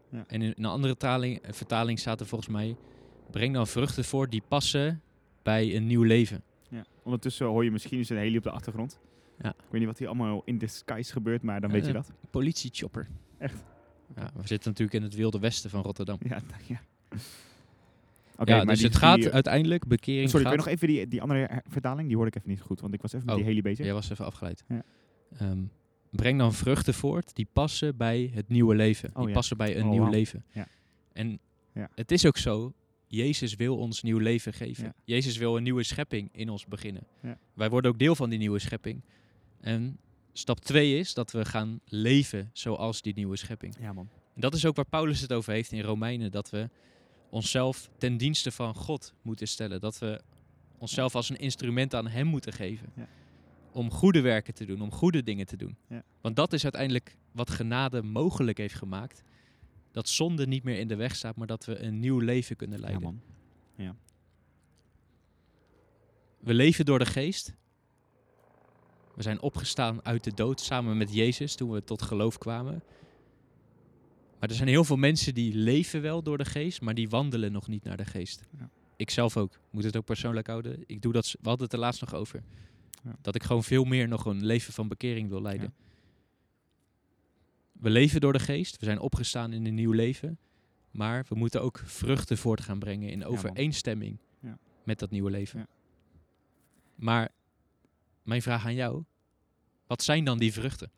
[0.08, 0.24] Ja.
[0.28, 2.76] En in een andere taling, eh, vertaling staat er volgens mij,
[3.30, 5.02] breng dan vruchten voort die passen
[5.42, 6.42] bij een nieuw leven.
[6.68, 6.84] Ja.
[7.02, 8.98] Ondertussen hoor je misschien eens een heli op de achtergrond.
[9.38, 9.48] Ja.
[9.48, 12.12] Ik weet niet wat hier allemaal in skies gebeurt, maar dan weet je Eh, dat.
[12.30, 13.08] Politiechopper.
[13.38, 13.64] Echt?
[14.16, 16.18] Ja, we zitten natuurlijk in het wilde westen van Rotterdam.
[16.28, 16.80] Ja, ja.
[18.38, 20.64] Oké, ja, maar dus die- het gaat die- uiteindelijk, bekering Sorry, kun gaat...
[20.64, 22.06] je nog even die, die andere vertaling?
[22.06, 23.84] Die hoorde ik even niet goed, want ik was even met Oh, die heli bezig.
[23.84, 24.64] Jij was even afgeleid.
[24.68, 24.82] Ja.
[25.38, 25.58] Ehm,
[26.10, 29.08] breng dan vruchten voort die passen bij het nieuwe leven.
[29.12, 29.32] Oh, die ja.
[29.34, 30.44] passen bij een Oh, nieuw leven.
[30.52, 30.66] Ja.
[31.12, 31.38] En
[31.94, 32.72] het is ook zo,
[33.06, 34.94] Jezus wil ons nieuw leven geven.
[35.04, 37.02] Jezus wil een nieuwe schepping in ons beginnen.
[37.22, 37.38] Ja.
[37.54, 39.02] Wij worden ook deel van die nieuwe schepping.
[39.60, 39.98] En
[40.32, 43.74] stap twee is dat we gaan leven zoals die nieuwe schepping.
[43.80, 44.08] Ja, man.
[44.34, 46.30] En dat is ook waar Paulus het over heeft in Romeinen.
[46.30, 46.68] Dat we
[47.30, 49.80] onszelf ten dienste van God moeten stellen.
[49.80, 50.20] Dat we
[50.78, 52.92] onszelf als een instrument aan Hem moeten geven.
[52.96, 53.08] Ja.
[53.72, 55.76] om goede werken te doen, om goede dingen te doen.
[55.88, 56.02] Ja.
[56.20, 59.22] Want dat is uiteindelijk wat genade mogelijk heeft gemaakt.
[59.92, 62.78] Dat zonde niet meer in de weg staat, maar dat we een nieuw leven kunnen
[62.78, 63.02] Ja, leiden.
[63.02, 63.20] man.
[66.38, 67.54] we leven door de geest.
[69.14, 72.82] We zijn opgestaan uit de dood samen met Jezus toen we tot geloof kwamen.
[74.40, 77.52] Maar er zijn heel veel mensen die leven wel door de geest, maar die wandelen
[77.52, 78.42] nog niet naar de geest.
[78.58, 78.70] Ja.
[78.96, 79.58] Ik zelf ook.
[79.70, 80.82] Moet het ook persoonlijk houden.
[80.86, 81.30] Ik doe dat.
[81.40, 82.42] We hadden het er laatst nog over.
[83.04, 83.16] Ja.
[83.22, 85.74] Dat ik gewoon veel meer nog een leven van bekering wil leiden.
[87.72, 88.78] We leven door de geest.
[88.78, 90.38] We zijn opgestaan in een nieuw leven.
[90.90, 94.58] Maar we moeten ook vruchten voort gaan brengen in overeenstemming Ja.
[94.84, 95.58] met dat nieuwe leven.
[95.58, 95.66] Ja.
[96.94, 97.28] Maar
[98.22, 99.04] mijn vraag aan jou:
[99.86, 100.90] wat zijn dan die vruchten?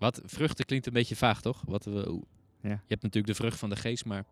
[0.00, 1.62] Wat vruchten klinkt een beetje vaag, toch?
[1.66, 2.24] Wat we, hoe-
[2.60, 2.68] Ja.
[2.70, 4.24] Je hebt natuurlijk de vrucht van de geest, maar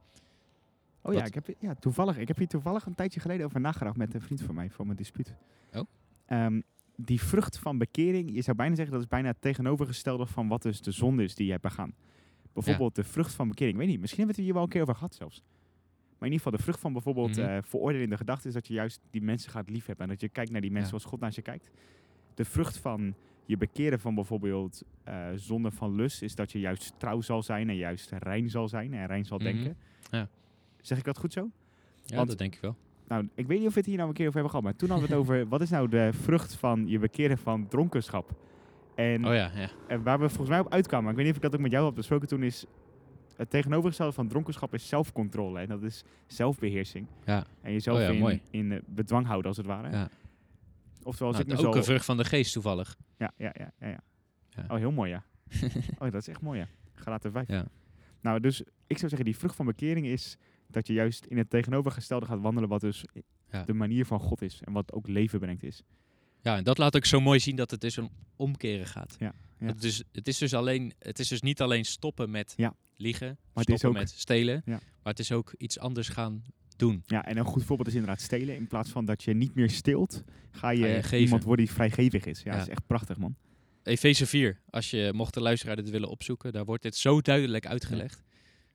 [1.03, 3.97] Oh ja, ik heb, ja, toevallig, ik heb hier toevallig een tijdje geleden over nagedacht
[3.97, 5.35] met een vriend van mij, voor mijn dispuut.
[5.75, 5.83] Oh.
[6.27, 6.63] Em,
[6.97, 10.63] die vrucht van bekering, je zou bijna zeggen dat is bijna het tegenovergestelde van wat
[10.63, 11.95] dus de zonde is die je hebt begaan.
[12.53, 13.75] Bijvoorbeeld de vrucht van bekering.
[13.75, 15.43] Ik weet niet, misschien hebben we het hier wel een keer over gehad zelfs.
[16.19, 17.41] Maar in ieder geval de vrucht van bijvoorbeeld Mhm.
[17.41, 20.05] eh veroordelende gedachten is dat je juist die mensen gaat liefhebben.
[20.07, 20.99] En dat je kijkt naar die mensen Ja.
[20.99, 21.71] zoals God naar je kijkt.
[22.35, 23.15] De vrucht van
[23.49, 27.69] je bekeren van bijvoorbeeld eh zonde van lust is dat je juist trouw zal zijn
[27.69, 29.47] en juist rein zal zijn en rein zal Mhm.
[29.53, 29.77] denken.
[30.11, 30.29] Ja.
[30.81, 31.51] Zeg ik dat goed zo?
[32.05, 32.77] ja, Want- dat denk ik wel.
[33.09, 34.77] Nou, ik weet niet of we het hier nou een keer over hebben gehad, maar
[34.81, 38.31] toen hadden we het over wat is nou de vrucht van je bekeren van dronkenschap.
[38.95, 39.69] En, Oh ja, ja.
[39.87, 41.71] en waar we volgens mij op uitkwamen, ik weet niet of ik dat ook met
[41.71, 42.65] jou heb besproken toen, is
[43.37, 45.61] het tegenovergestelde van dronkenschap is zelfcontrole.
[45.61, 47.07] En dat is zelfbeheersing.
[47.25, 47.45] Ja.
[47.61, 48.41] En jezelf Oh ja, in, mooi.
[48.51, 49.91] in bedwang houden, als het ware.
[49.91, 50.09] Ja.
[51.09, 51.79] Oftewel, Nou, ik me ook zo...
[51.79, 52.97] een vrucht van de geest toevallig.
[53.19, 54.01] Ja, ja, ja, ja, ja.
[54.49, 54.65] Ja.
[54.69, 55.25] Oh, heel mooi, ja.
[55.99, 56.69] oh, dat is echt mooi, ja.
[56.95, 57.49] Galaten 5.
[57.49, 57.67] Ja.
[58.21, 61.51] Nou, dus ik zou zeggen, die vrucht van bekering is dat je juist in het
[61.51, 63.05] tegenovergestelde gaat wandelen, wat dus
[63.51, 63.65] Ja.
[63.65, 64.61] de manier van God is.
[64.65, 65.83] En wat ook leven brengt is.
[66.43, 69.17] Ja, en dat laat ook zo mooi zien dat het dus om omkeren gaat.
[69.19, 69.67] Ja, ja.
[69.67, 72.55] Het, is, het, is dus alleen, het is dus niet alleen stoppen met
[72.97, 76.45] liegen, het stoppen is met stelen, maar het is ook iets anders gaan
[76.79, 77.03] doen.
[77.07, 78.57] Ja, en een goed voorbeeld is inderdaad stelen.
[78.57, 81.19] In plaats van dat je niet meer steelt, ga je, Ga je geven.
[81.21, 82.43] iemand worden die vrijgevig is.
[82.43, 82.59] Ja, Ja.
[82.59, 83.37] dat is echt prachtig, man.
[83.83, 87.67] Efeze 4, als je mocht de luisteraar dit willen opzoeken, daar wordt dit zo duidelijk
[87.67, 88.23] uitgelegd.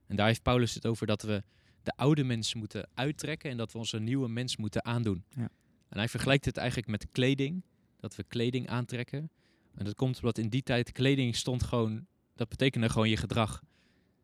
[0.08, 1.44] En daar heeft Paulus het over dat we
[1.84, 5.24] de oude mens moeten uittrekken en dat we onze nieuwe mens moeten aandoen.
[5.30, 5.50] Ja.
[5.90, 7.64] En hij vergelijkt het eigenlijk met kleding,
[8.00, 9.32] dat we kleding aantrekken.
[9.76, 13.64] En dat komt omdat in die tijd kleding stond gewoon, dat betekende gewoon je gedrag.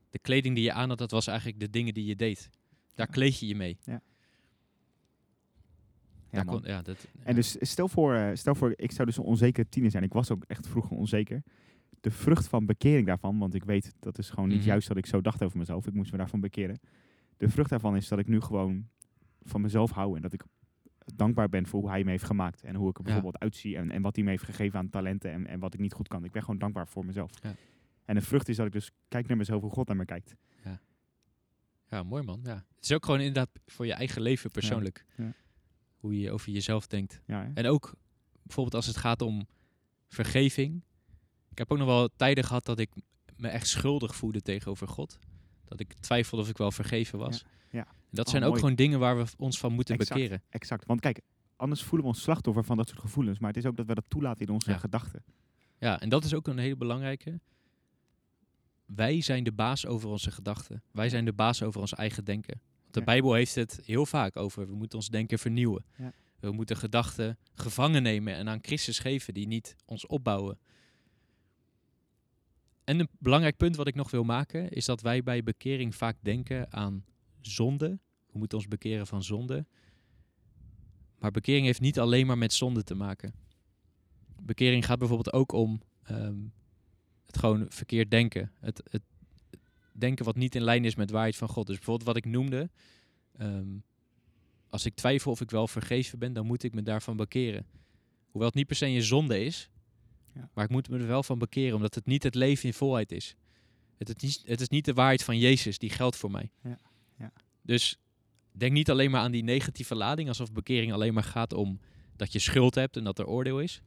[0.10, 2.50] De kleding die je aan had, dat was eigenlijk de dingen die je deed.
[3.00, 3.14] Daar Ja.
[3.14, 3.78] kleed je je mee.
[6.32, 9.24] Ja, kon, ja, dat, En dus stel voor, eh, stel voor, ik zou dus een
[9.24, 10.04] onzekere tiener zijn.
[10.04, 11.44] Ik was ook echt vroeger onzeker.
[12.02, 14.68] De vrucht van bekering daarvan, want ik weet dat is gewoon niet Mhm.
[14.68, 15.88] juist dat ik zo dacht over mezelf.
[15.88, 16.80] Ik moest me daarvan bekeren.
[17.38, 18.88] De vrucht daarvan is dat ik nu gewoon
[19.42, 20.44] van mezelf hou en dat ik
[21.16, 22.64] dankbaar ben voor hoe hij me heeft gemaakt.
[22.64, 23.06] En hoe ik er Ja.
[23.12, 25.80] bijvoorbeeld uitzie en, en wat hij me heeft gegeven aan talenten en, en wat ik
[25.80, 26.24] niet goed kan.
[26.24, 27.32] Ik ben gewoon dankbaar voor mezelf.
[27.44, 27.56] Ja.
[28.06, 30.36] En de vrucht is dat ik dus kijk naar mezelf hoe God naar me kijkt.
[31.90, 32.40] Ja, mooi man.
[32.44, 32.66] Ja.
[32.76, 35.06] Het is ook gewoon inderdaad voor je eigen leven persoonlijk.
[35.18, 35.34] Ja.
[35.98, 37.22] Hoe je over jezelf denkt.
[37.26, 37.52] Ja?
[37.54, 37.94] En ook
[38.44, 39.48] bijvoorbeeld als het gaat om
[40.08, 40.84] vergeving.
[41.50, 42.90] Ik heb ook nog wel tijden gehad dat ik
[43.38, 45.20] me echt schuldig voelde tegenover God.
[45.66, 47.44] Dat ik twijfelde of ik wel vergeven was.
[47.72, 47.86] ja.
[47.88, 48.62] En dat Oh, zijn ook mooi.
[48.62, 50.14] gewoon dingen waar we ons van moeten Exact.
[50.20, 50.44] bekeren.
[50.50, 50.86] Exact.
[50.86, 51.22] Want kijk,
[51.56, 53.40] anders voelen we ons slachtoffer van dat soort gevoelens.
[53.40, 55.24] Maar het is ook dat we dat toelaten in onze gedachten.
[55.80, 57.40] Ja, en dat is ook een hele belangrijke.
[58.96, 60.84] Wij zijn de baas over onze gedachten.
[60.92, 62.62] Wij zijn de baas over ons eigen denken.
[62.82, 63.06] Want de Ja.
[63.06, 64.68] Bijbel heeft het heel vaak over.
[64.68, 65.86] We moeten ons denken vernieuwen.
[65.98, 66.14] Ja.
[66.40, 70.60] We moeten gedachten gevangen nemen en aan Christus geven die niet ons opbouwen.
[72.84, 76.18] En een belangrijk punt wat ik nog wil maken is dat wij bij bekering vaak
[76.22, 77.06] denken aan
[77.42, 78.00] zonde.
[78.32, 79.66] We moeten ons bekeren van zonde.
[81.20, 83.34] Maar bekering heeft niet alleen maar met zonde te maken.
[84.42, 86.38] Bekering gaat bijvoorbeeld ook om ehm,
[87.32, 88.52] het gewoon verkeerd denken.
[88.60, 89.02] Het, het
[89.92, 91.68] denken wat niet in lijn is met de waarheid van God.
[91.68, 92.70] Dus bijvoorbeeld wat ik noemde.
[93.38, 93.68] ehm,
[94.70, 97.66] als ik twijfel of ik wel vergeven ben, dan moet ik me daarvan bekeren.
[98.32, 99.70] Hoewel het niet per se een zonde is.
[100.34, 100.50] Ja.
[100.54, 103.12] Maar ik moet me er wel van bekeren, omdat het niet het leven in volheid
[103.12, 103.36] is.
[103.98, 106.52] Het is niet, het is niet de waarheid van Jezus die geldt voor mij.
[106.64, 106.78] Ja,
[107.18, 107.32] ja.
[107.62, 108.00] Dus
[108.52, 111.80] denk niet alleen maar aan die negatieve lading, alsof bekering alleen maar gaat om
[112.16, 113.82] dat je schuld hebt en dat er oordeel is.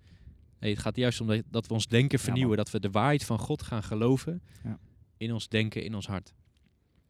[0.62, 3.38] Nee, het gaat juist om dat- we ons denken vernieuwen, dat we de waarheid van
[3.38, 4.78] God gaan geloven Ja.
[5.16, 6.34] in ons denken, in ons hart.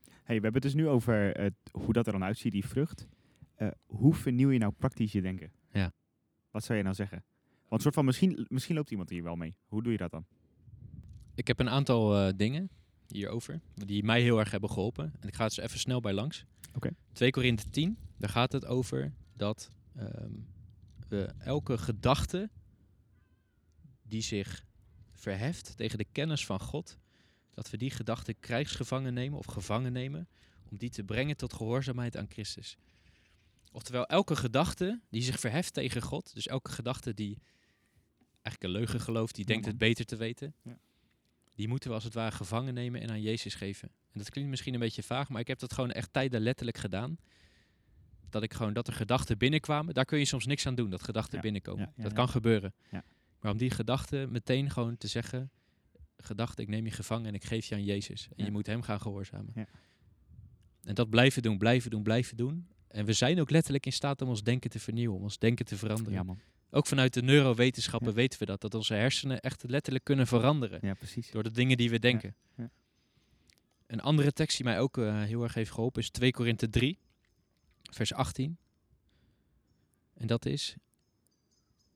[0.05, 3.09] Hey, we hebben het dus nu over eh, hoe dat er dan uitziet, die vrucht.
[3.55, 5.53] Eh, hoe vernieuw je nou praktisch je denken?
[5.73, 5.93] Ja.
[6.51, 7.25] Wat zou je nou zeggen?
[7.69, 9.55] Want soort van, misschien, misschien loopt iemand hier wel mee.
[9.67, 10.27] Hoe doe je dat dan?
[11.35, 12.71] Ik heb een aantal eh, dingen
[13.09, 15.13] hierover die mij heel erg hebben geholpen.
[15.21, 16.45] En ik ga het dus even snel bij langs.
[16.75, 16.91] Oké.
[17.13, 20.31] 2 Korinthe 10, daar gaat het over dat ehm,
[21.09, 22.51] we elke gedachte
[24.13, 24.65] die zich
[25.13, 26.99] verheft tegen de kennis van God,
[27.51, 30.29] dat we die gedachte krijgsgevangen nemen of gevangen nemen,
[30.71, 32.77] om die te brengen tot gehoorzaamheid aan Christus.
[33.73, 37.39] Oftewel, elke gedachte die zich verheft tegen God, dus elke gedachte die
[38.43, 39.75] eigenlijk een leugen gelooft, die Ja, denkt man.
[39.75, 40.79] het beter te weten, Ja.
[41.55, 43.89] die moeten we als het ware gevangen nemen en aan Jezus geven.
[43.89, 46.79] En dat klinkt misschien een beetje vaag, maar ik heb dat gewoon echt tijden letterlijk
[46.79, 47.17] gedaan.
[48.31, 51.03] Dat ik gewoon, dat er gedachten binnenkwamen, daar kun je soms niks aan doen, dat
[51.03, 51.81] gedachten Ja, binnenkomen.
[51.85, 52.17] ja, ja, dat ja.
[52.17, 52.75] kan gebeuren.
[53.43, 55.51] Maar om die gedachten meteen gewoon te zeggen,
[56.17, 58.25] gedachte, ik neem je gevangen en ik geef je aan Jezus.
[58.29, 58.45] En Ja.
[58.45, 59.53] je moet hem gaan gehoorzamen.
[59.55, 59.67] Ja.
[60.85, 62.69] En dat blijven doen, blijven doen, blijven doen.
[62.89, 65.65] En we zijn ook letterlijk in staat om ons denken te vernieuwen, om ons denken
[65.65, 66.13] te veranderen.
[66.13, 66.39] Ja, man.
[66.71, 68.15] Ook vanuit de neurowetenschappen Ja.
[68.15, 70.79] weten we dat, dat onze hersenen echt letterlijk kunnen veranderen.
[70.83, 71.31] Ja, precies.
[71.31, 72.35] Door de dingen die we denken.
[72.57, 72.71] ja.
[73.87, 76.99] Een andere tekst die mij ook eh, heel erg heeft geholpen is 2 Korinthe 3,
[77.91, 78.57] vers 18.
[80.15, 80.77] En dat is,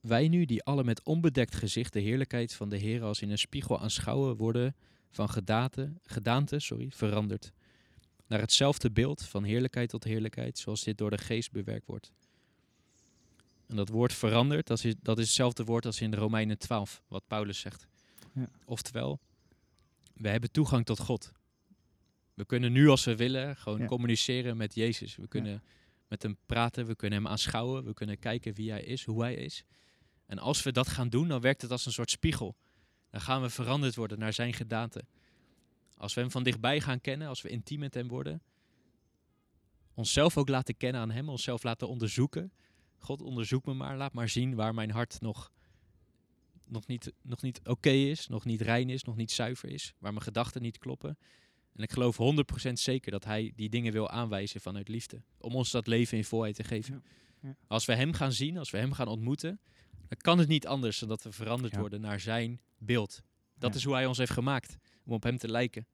[0.06, 3.38] wij nu die alle met onbedekt gezicht de heerlijkheid van de Heer als in een
[3.38, 4.76] spiegel aanschouwen worden
[5.10, 7.52] van gedaante, gedaante sorry, veranderd.
[8.26, 12.12] Naar hetzelfde beeld van heerlijkheid tot heerlijkheid, zoals dit door de geest bewerkt wordt.
[13.66, 17.26] En dat woord veranderd, dat is, dat is hetzelfde woord als in Romeinen 12, wat
[17.26, 17.86] Paulus zegt.
[18.32, 18.48] Ja.
[18.64, 19.20] Oftewel,
[20.14, 21.32] we hebben toegang tot God.
[22.34, 23.86] We kunnen nu als we willen gewoon Ja.
[23.86, 25.16] communiceren met Jezus.
[25.16, 25.62] We kunnen
[26.08, 29.34] met hem praten, we kunnen hem aanschouwen, we kunnen kijken wie hij is, hoe hij
[29.34, 29.64] is.
[30.26, 32.56] En als we dat gaan doen, dan werkt het als een soort spiegel.
[33.10, 35.04] Dan gaan we veranderd worden naar zijn gedaante.
[35.96, 38.42] Als we hem van dichtbij gaan kennen, als we intiem met hem worden,
[39.94, 42.52] onszelf ook laten kennen aan hem, onszelf laten onderzoeken.
[42.98, 45.52] God, onderzoek me maar, laat maar zien waar mijn hart nog,
[46.64, 50.12] nog niet, nog niet oké is, nog niet rein is, nog niet zuiver is, waar
[50.12, 51.18] mijn gedachten niet kloppen.
[51.72, 52.18] En ik geloof
[52.68, 55.22] 100% zeker dat hij die dingen wil aanwijzen vanuit liefde.
[55.38, 56.94] Om ons dat leven in volheid te geven.
[56.94, 57.56] Ja, ja.
[57.66, 59.60] Als we hem gaan zien, als we hem gaan ontmoeten,
[60.08, 61.80] dan kan het niet anders dan dat we veranderd Ja.
[61.80, 63.22] worden naar zijn beeld.
[63.58, 63.76] Dat Ja.
[63.78, 65.86] is hoe hij ons heeft gemaakt, om op hem te lijken.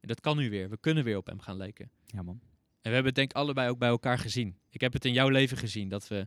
[0.00, 0.70] En dat kan nu weer.
[0.70, 1.90] We kunnen weer op hem gaan lijken.
[2.06, 2.40] Ja, man.
[2.42, 4.58] En we hebben het denk ik allebei ook bij elkaar gezien.
[4.70, 6.26] Ik heb het in jouw leven gezien, dat we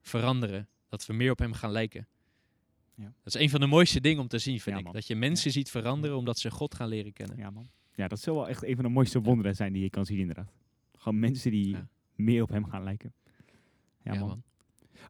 [0.00, 0.68] veranderen.
[0.88, 2.08] Dat we meer op hem gaan lijken.
[2.94, 3.04] Ja.
[3.22, 4.92] Dat is een van de mooiste dingen om te zien, vind Ja, ik.
[4.92, 7.36] Dat je mensen ziet veranderen omdat ze God gaan leren kennen.
[7.36, 7.70] Ja, man.
[7.94, 10.18] Ja, dat zal wel echt een van de mooiste wonderen zijn die je kan zien,
[10.18, 10.52] inderdaad.
[10.98, 11.76] Gewoon mensen die
[12.14, 13.12] meer op hem gaan lijken.
[14.02, 14.28] Ja, Ja, man.
[14.28, 14.42] man.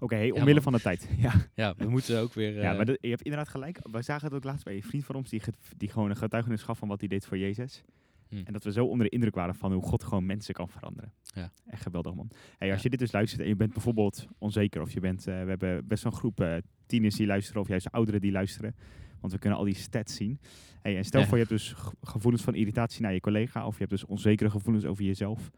[0.01, 1.09] Oké, Ja, omwille van de tijd.
[1.19, 2.55] Ja, Ja, we moeten ook weer...
[2.55, 3.79] ja eh, maar dat- je hebt inderdaad gelijk.
[3.91, 5.43] We zagen het ook laatst bij een vriend van ons die,
[5.77, 7.83] die gewoon een getuigenis gaf van wat hij deed voor Jezus.
[8.29, 8.37] Hm.
[8.45, 11.13] En dat we zo onder de indruk waren van hoe God gewoon mensen kan veranderen.
[11.23, 11.51] Ja.
[11.67, 12.31] Echt geweldig, man.
[12.59, 12.83] Hey, als Ja.
[12.83, 15.27] je dit dus luistert en je bent bijvoorbeeld onzeker of je bent...
[15.27, 18.33] eh, we hebben best wel een groep eh, tieners die luisteren of juist ouderen die
[18.33, 18.75] luisteren.
[19.21, 20.41] Want we kunnen al die stats zien.
[20.81, 21.27] Hey, en stel Ja.
[21.27, 24.05] voor je hebt dus ge- gevoelens van irritatie naar je collega of je hebt dus
[24.05, 25.51] onzekere gevoelens over jezelf.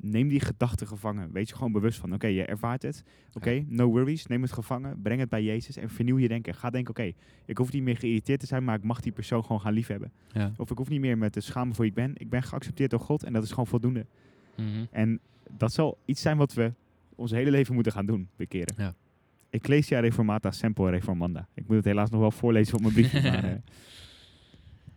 [0.00, 1.32] Neem die gedachten gevangen.
[1.32, 3.04] Wees je gewoon bewust van, oké, je ervaart het.
[3.32, 4.26] Oké, no worries.
[4.26, 5.02] Neem het gevangen.
[5.02, 6.54] Breng het bij Jezus en vernieuw je denken.
[6.54, 7.12] Ga denken, oké,
[7.44, 10.12] ik hoef niet meer geïrriteerd te zijn, maar ik mag die persoon gewoon gaan liefhebben.
[10.32, 10.52] ja.
[10.56, 12.12] Of ik hoef niet meer me te schamen voor wie ik ben.
[12.14, 14.06] Ik ben geaccepteerd door God en dat is gewoon voldoende.
[14.56, 14.84] Mhm.
[14.90, 15.20] En
[15.56, 16.72] dat zal iets zijn wat we
[17.14, 18.74] ons hele leven moeten gaan doen, bekeren.
[18.76, 18.94] Ja.
[19.50, 21.48] Ecclesia Reformata Semper Reformanda.
[21.54, 23.18] Ik moet het helaas nog wel voorlezen op mijn briefje.
[23.28, 23.54] eh,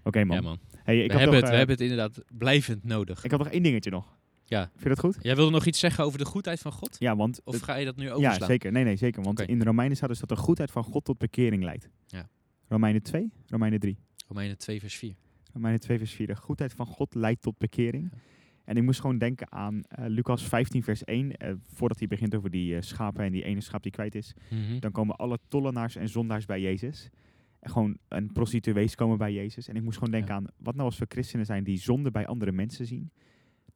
[0.04, 0.36] Oké man.
[0.36, 0.60] Ja, man.
[0.84, 3.24] Hey, ik, we, had hebben nog, het, we eh, hebben het inderdaad blijvend nodig.
[3.24, 4.18] ik had nog één dingetje nog.
[4.52, 4.70] Ja.
[4.72, 5.18] Vind je dat goed?
[5.22, 6.96] Jij wilde nog iets zeggen over de goedheid van God?
[7.00, 7.42] Ja, want...
[7.44, 8.48] Of ga je dat nu ja, overslaan?
[8.48, 8.72] zeker.
[8.72, 9.24] Nee, nee, zeker.
[9.24, 11.90] Want in de Romeinen staat dus dat de goedheid van God tot bekering leidt.
[12.08, 12.30] Ja.
[12.68, 13.98] Romeinen 2, Romeinen 3.
[14.28, 15.16] Romeinen 2 vers 4.
[15.54, 16.28] Romeinen 2 vers 4.
[16.28, 18.12] De goedheid van God leidt tot bekering.
[18.66, 21.38] En ik moest gewoon denken aan eh, Lucas 15 vers 1.
[21.38, 24.34] eh, voordat hij begint over die eh, schapen en die ene schaap die kwijt is.
[24.50, 24.80] Mhm.
[24.80, 27.10] Dan komen alle tollenaars en zondaars bij Jezus.
[27.60, 29.68] En gewoon een prostituees komen bij Jezus.
[29.68, 30.36] En ik moest gewoon denken Ja.
[30.36, 33.12] aan, wat nou als we christenen zijn die zonde bij andere mensen zien.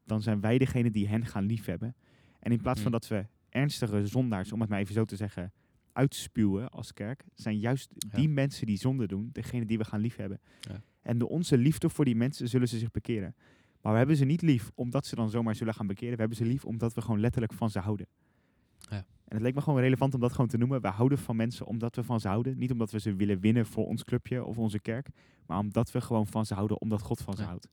[0.05, 1.95] Dan zijn wij degene die hen gaan liefhebben.
[2.39, 2.97] En in plaats van Mm.
[2.99, 5.51] dat we ernstige zondaars, om het maar even zo te zeggen,
[5.93, 8.17] uitspuwen als kerk, zijn juist Ja.
[8.17, 10.39] die mensen die zonde doen, degene die we gaan liefhebben.
[10.59, 10.81] Ja.
[11.01, 13.35] En door onze liefde voor die mensen zullen ze zich bekeren.
[13.81, 16.13] Maar we hebben ze niet lief omdat ze dan zomaar zullen gaan bekeren.
[16.13, 18.07] We hebben ze lief omdat we gewoon letterlijk van ze houden.
[18.89, 18.95] Ja.
[18.97, 20.81] En het leek me gewoon relevant om dat gewoon te noemen.
[20.81, 22.57] We houden van mensen omdat we van ze houden.
[22.57, 25.07] Niet omdat we ze willen winnen voor ons clubje of onze kerk.
[25.45, 27.67] Maar omdat we gewoon van ze houden, omdat God van ze houdt.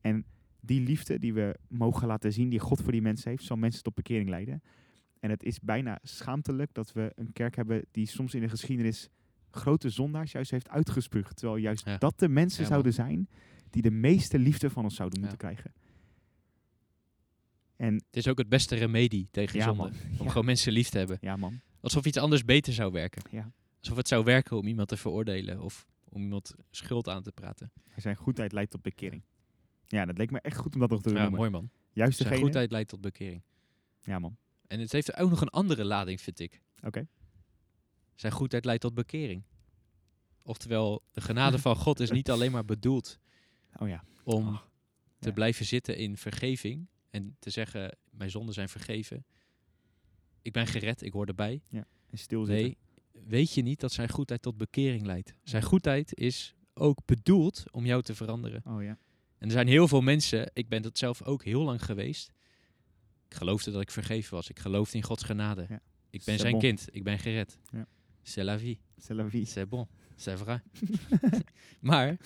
[0.00, 0.24] En
[0.66, 3.82] die liefde die we mogen laten zien, die God voor die mensen heeft, zal mensen
[3.82, 4.62] tot bekering leiden.
[5.20, 9.08] En het is bijna schaamtelijk dat we een kerk hebben die soms in de geschiedenis
[9.50, 11.36] grote zondaars juist heeft uitgespuugd.
[11.36, 11.96] Terwijl juist Ja.
[11.98, 13.28] dat de mensen Ja, zouden zijn
[13.70, 15.26] die de meeste liefde van ons zouden Ja.
[15.26, 15.72] moeten krijgen.
[17.76, 19.82] En Het is ook het beste remedie tegen zonde.
[19.82, 21.18] man, Om gewoon mensen lief te hebben.
[21.20, 23.22] ja man, Alsof iets anders beter zou werken.
[23.30, 23.52] ja.
[23.80, 25.60] Alsof het zou werken om iemand te veroordelen.
[25.60, 27.72] Of om iemand schuld aan te praten.
[27.96, 29.22] Zijn goedheid leidt tot bekering.
[29.94, 31.38] Ja, dat leek me echt goed om dat nog te Ja, noemen.
[31.38, 31.70] mooi man.
[31.92, 32.44] Juist Zijn degene.
[32.46, 33.42] goedheid leidt tot bekering.
[34.00, 36.60] Ja man, En het heeft ook nog een andere lading, vind ik.
[36.82, 37.06] oké.
[38.14, 39.42] Zijn goedheid leidt tot bekering.
[40.42, 43.18] Oftewel, de genade van God is niet alleen maar bedoeld
[43.80, 44.04] Oh ja.
[44.24, 44.58] om Oh,
[45.18, 45.34] te ja.
[45.34, 49.24] blijven zitten in vergeving en te zeggen, mijn zonden zijn vergeven.
[50.42, 51.62] Ik ben gered, ik hoor erbij.
[51.70, 51.86] En
[52.18, 52.76] stilzitten.
[53.12, 55.34] Nee, weet je niet dat zijn goedheid tot bekering leidt?
[55.42, 58.62] Zijn goedheid is ook bedoeld om jou te veranderen.
[58.66, 58.98] Oh ja.
[59.44, 62.32] En er zijn heel veel mensen, ik ben dat zelf ook heel lang geweest.
[63.28, 64.48] Ik geloofde dat ik vergeven was.
[64.48, 65.66] Ik geloofde in Gods genade.
[65.68, 65.80] Ja.
[66.10, 66.60] Ik ben zijn bon.
[66.60, 66.86] kind.
[66.90, 67.58] Ik ben gered.
[67.72, 67.86] Ja.
[68.22, 68.78] C'est la vie.
[68.98, 69.46] C'est la vie.
[69.46, 69.86] C'est bon.
[70.16, 70.62] C'est vrai.
[71.80, 72.16] maar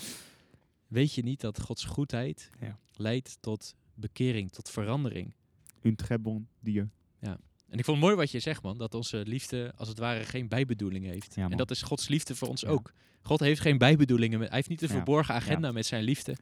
[0.86, 2.78] weet je niet dat Gods goedheid Ja.
[2.96, 5.34] leidt tot bekering, tot verandering?
[5.82, 6.88] Un très bon Dieu.
[7.20, 8.78] En ik vond het mooi wat je zegt, man.
[8.78, 11.34] Dat onze liefde als het ware geen bijbedoeling heeft.
[11.34, 12.68] Ja, en dat is Gods liefde voor ons Ja.
[12.68, 12.92] ook.
[13.22, 14.38] God heeft geen bijbedoelingen.
[14.38, 14.94] Met, hij heeft niet een Ja.
[14.94, 16.36] verborgen agenda met zijn liefde.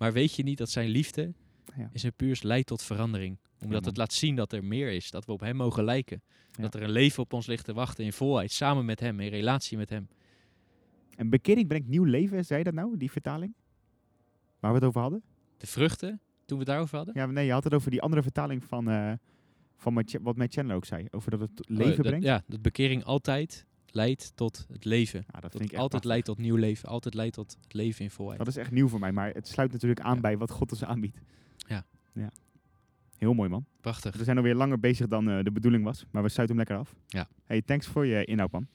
[0.00, 1.32] Maar weet je niet dat zijn liefde
[1.76, 1.88] Ja.
[1.92, 3.38] is een puurs leidt tot verandering.
[3.64, 5.10] Omdat het laat zien dat er meer is.
[5.10, 6.22] Dat we op hem mogen lijken.
[6.52, 6.62] Ja.
[6.62, 8.52] Dat er een leven op ons ligt te wachten in volheid.
[8.52, 10.08] Samen met hem, in relatie met hem.
[11.16, 13.54] En bekering brengt nieuw leven, zei je dat nou, die vertaling?
[14.60, 15.22] Waar we het over hadden?
[15.56, 16.08] De vruchten,
[16.44, 17.14] toen we het daarover hadden.
[17.14, 19.12] Ja, nee, je had het over die andere vertaling van, eh
[19.76, 21.06] van wat mijn channel ook zei.
[21.10, 22.24] Over dat het Oh, leven dat- brengt.
[22.24, 25.24] Ja, dat bekering altijd leidt tot het leven.
[25.26, 26.88] Ja, dat Dat vind ik altijd leidt tot nieuw leven.
[26.88, 28.38] Altijd leidt tot het leven in volheid.
[28.38, 30.20] Dat is echt nieuw voor mij, maar het sluit natuurlijk aan Ja.
[30.20, 31.18] bij wat God ons aanbiedt.
[31.56, 31.86] Ja.
[32.14, 32.30] ja.
[33.16, 33.66] Heel mooi, man.
[33.80, 34.16] Prachtig.
[34.16, 36.86] We zijn alweer langer bezig dan eh, de bedoeling was, maar we sluiten hem lekker
[36.86, 36.94] af.
[37.06, 37.28] Ja.
[37.44, 38.66] Hey, thanks voor je inhoud, man.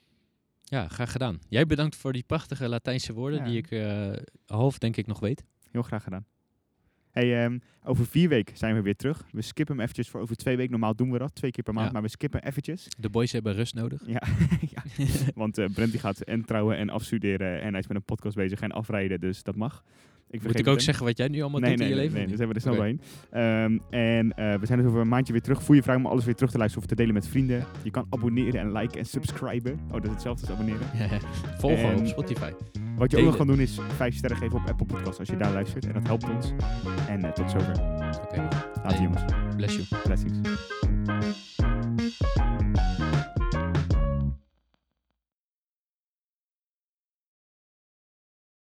[0.64, 1.40] Ja, graag gedaan.
[1.50, 3.46] Jij bedankt voor die prachtige Latijnse woorden Ja.
[3.46, 4.12] die ik eh,
[4.46, 5.44] half denk ik nog weet.
[5.72, 6.26] Heel graag gedaan.
[7.16, 9.26] Hey, ehm, over vier weken zijn we weer terug.
[9.32, 10.72] We skippen hem eventjes voor over twee weken.
[10.72, 11.92] Normaal doen we dat, twee keer per maand, Ja.
[11.94, 12.88] maar we skippen eventjes.
[12.98, 14.02] De boys hebben rust nodig.
[14.06, 14.22] Ja,
[14.76, 14.84] ja.
[15.36, 18.36] want eh Brent die gaat en trouwen en afstuderen en hij is met een podcast
[18.36, 19.84] bezig en afrijden, dus dat mag.
[20.36, 22.10] Ik Moet ik ook zeggen wat jij nu allemaal nee, doet nee, in je nee,
[22.12, 22.20] leven?
[22.28, 22.40] nee, niet?
[22.40, 23.02] hebben we er snel doorheen.
[23.32, 25.64] Ehm, en eh, we zijn dus over een maandje weer terug.
[25.64, 27.66] Voel je vrij om alles weer terug te luisteren of te delen met vrienden.
[27.84, 29.74] Je kan abonneren en liken en subscriben.
[29.88, 30.88] Oh, dat is hetzelfde als abonneren.
[31.60, 32.52] Volgen En- op Spotify.
[32.98, 35.38] Wat je ook nog kan doen is vijf sterren geven op Apple Podcasts als je
[35.38, 35.86] daar luistert.
[35.86, 36.54] En dat helpt ons.
[37.10, 37.72] En eh, tot zover.
[38.24, 38.48] Oké,
[38.84, 39.02] Later Hey.
[39.02, 39.24] jongens.
[39.56, 40.02] bless you.
[40.04, 40.38] Blessings.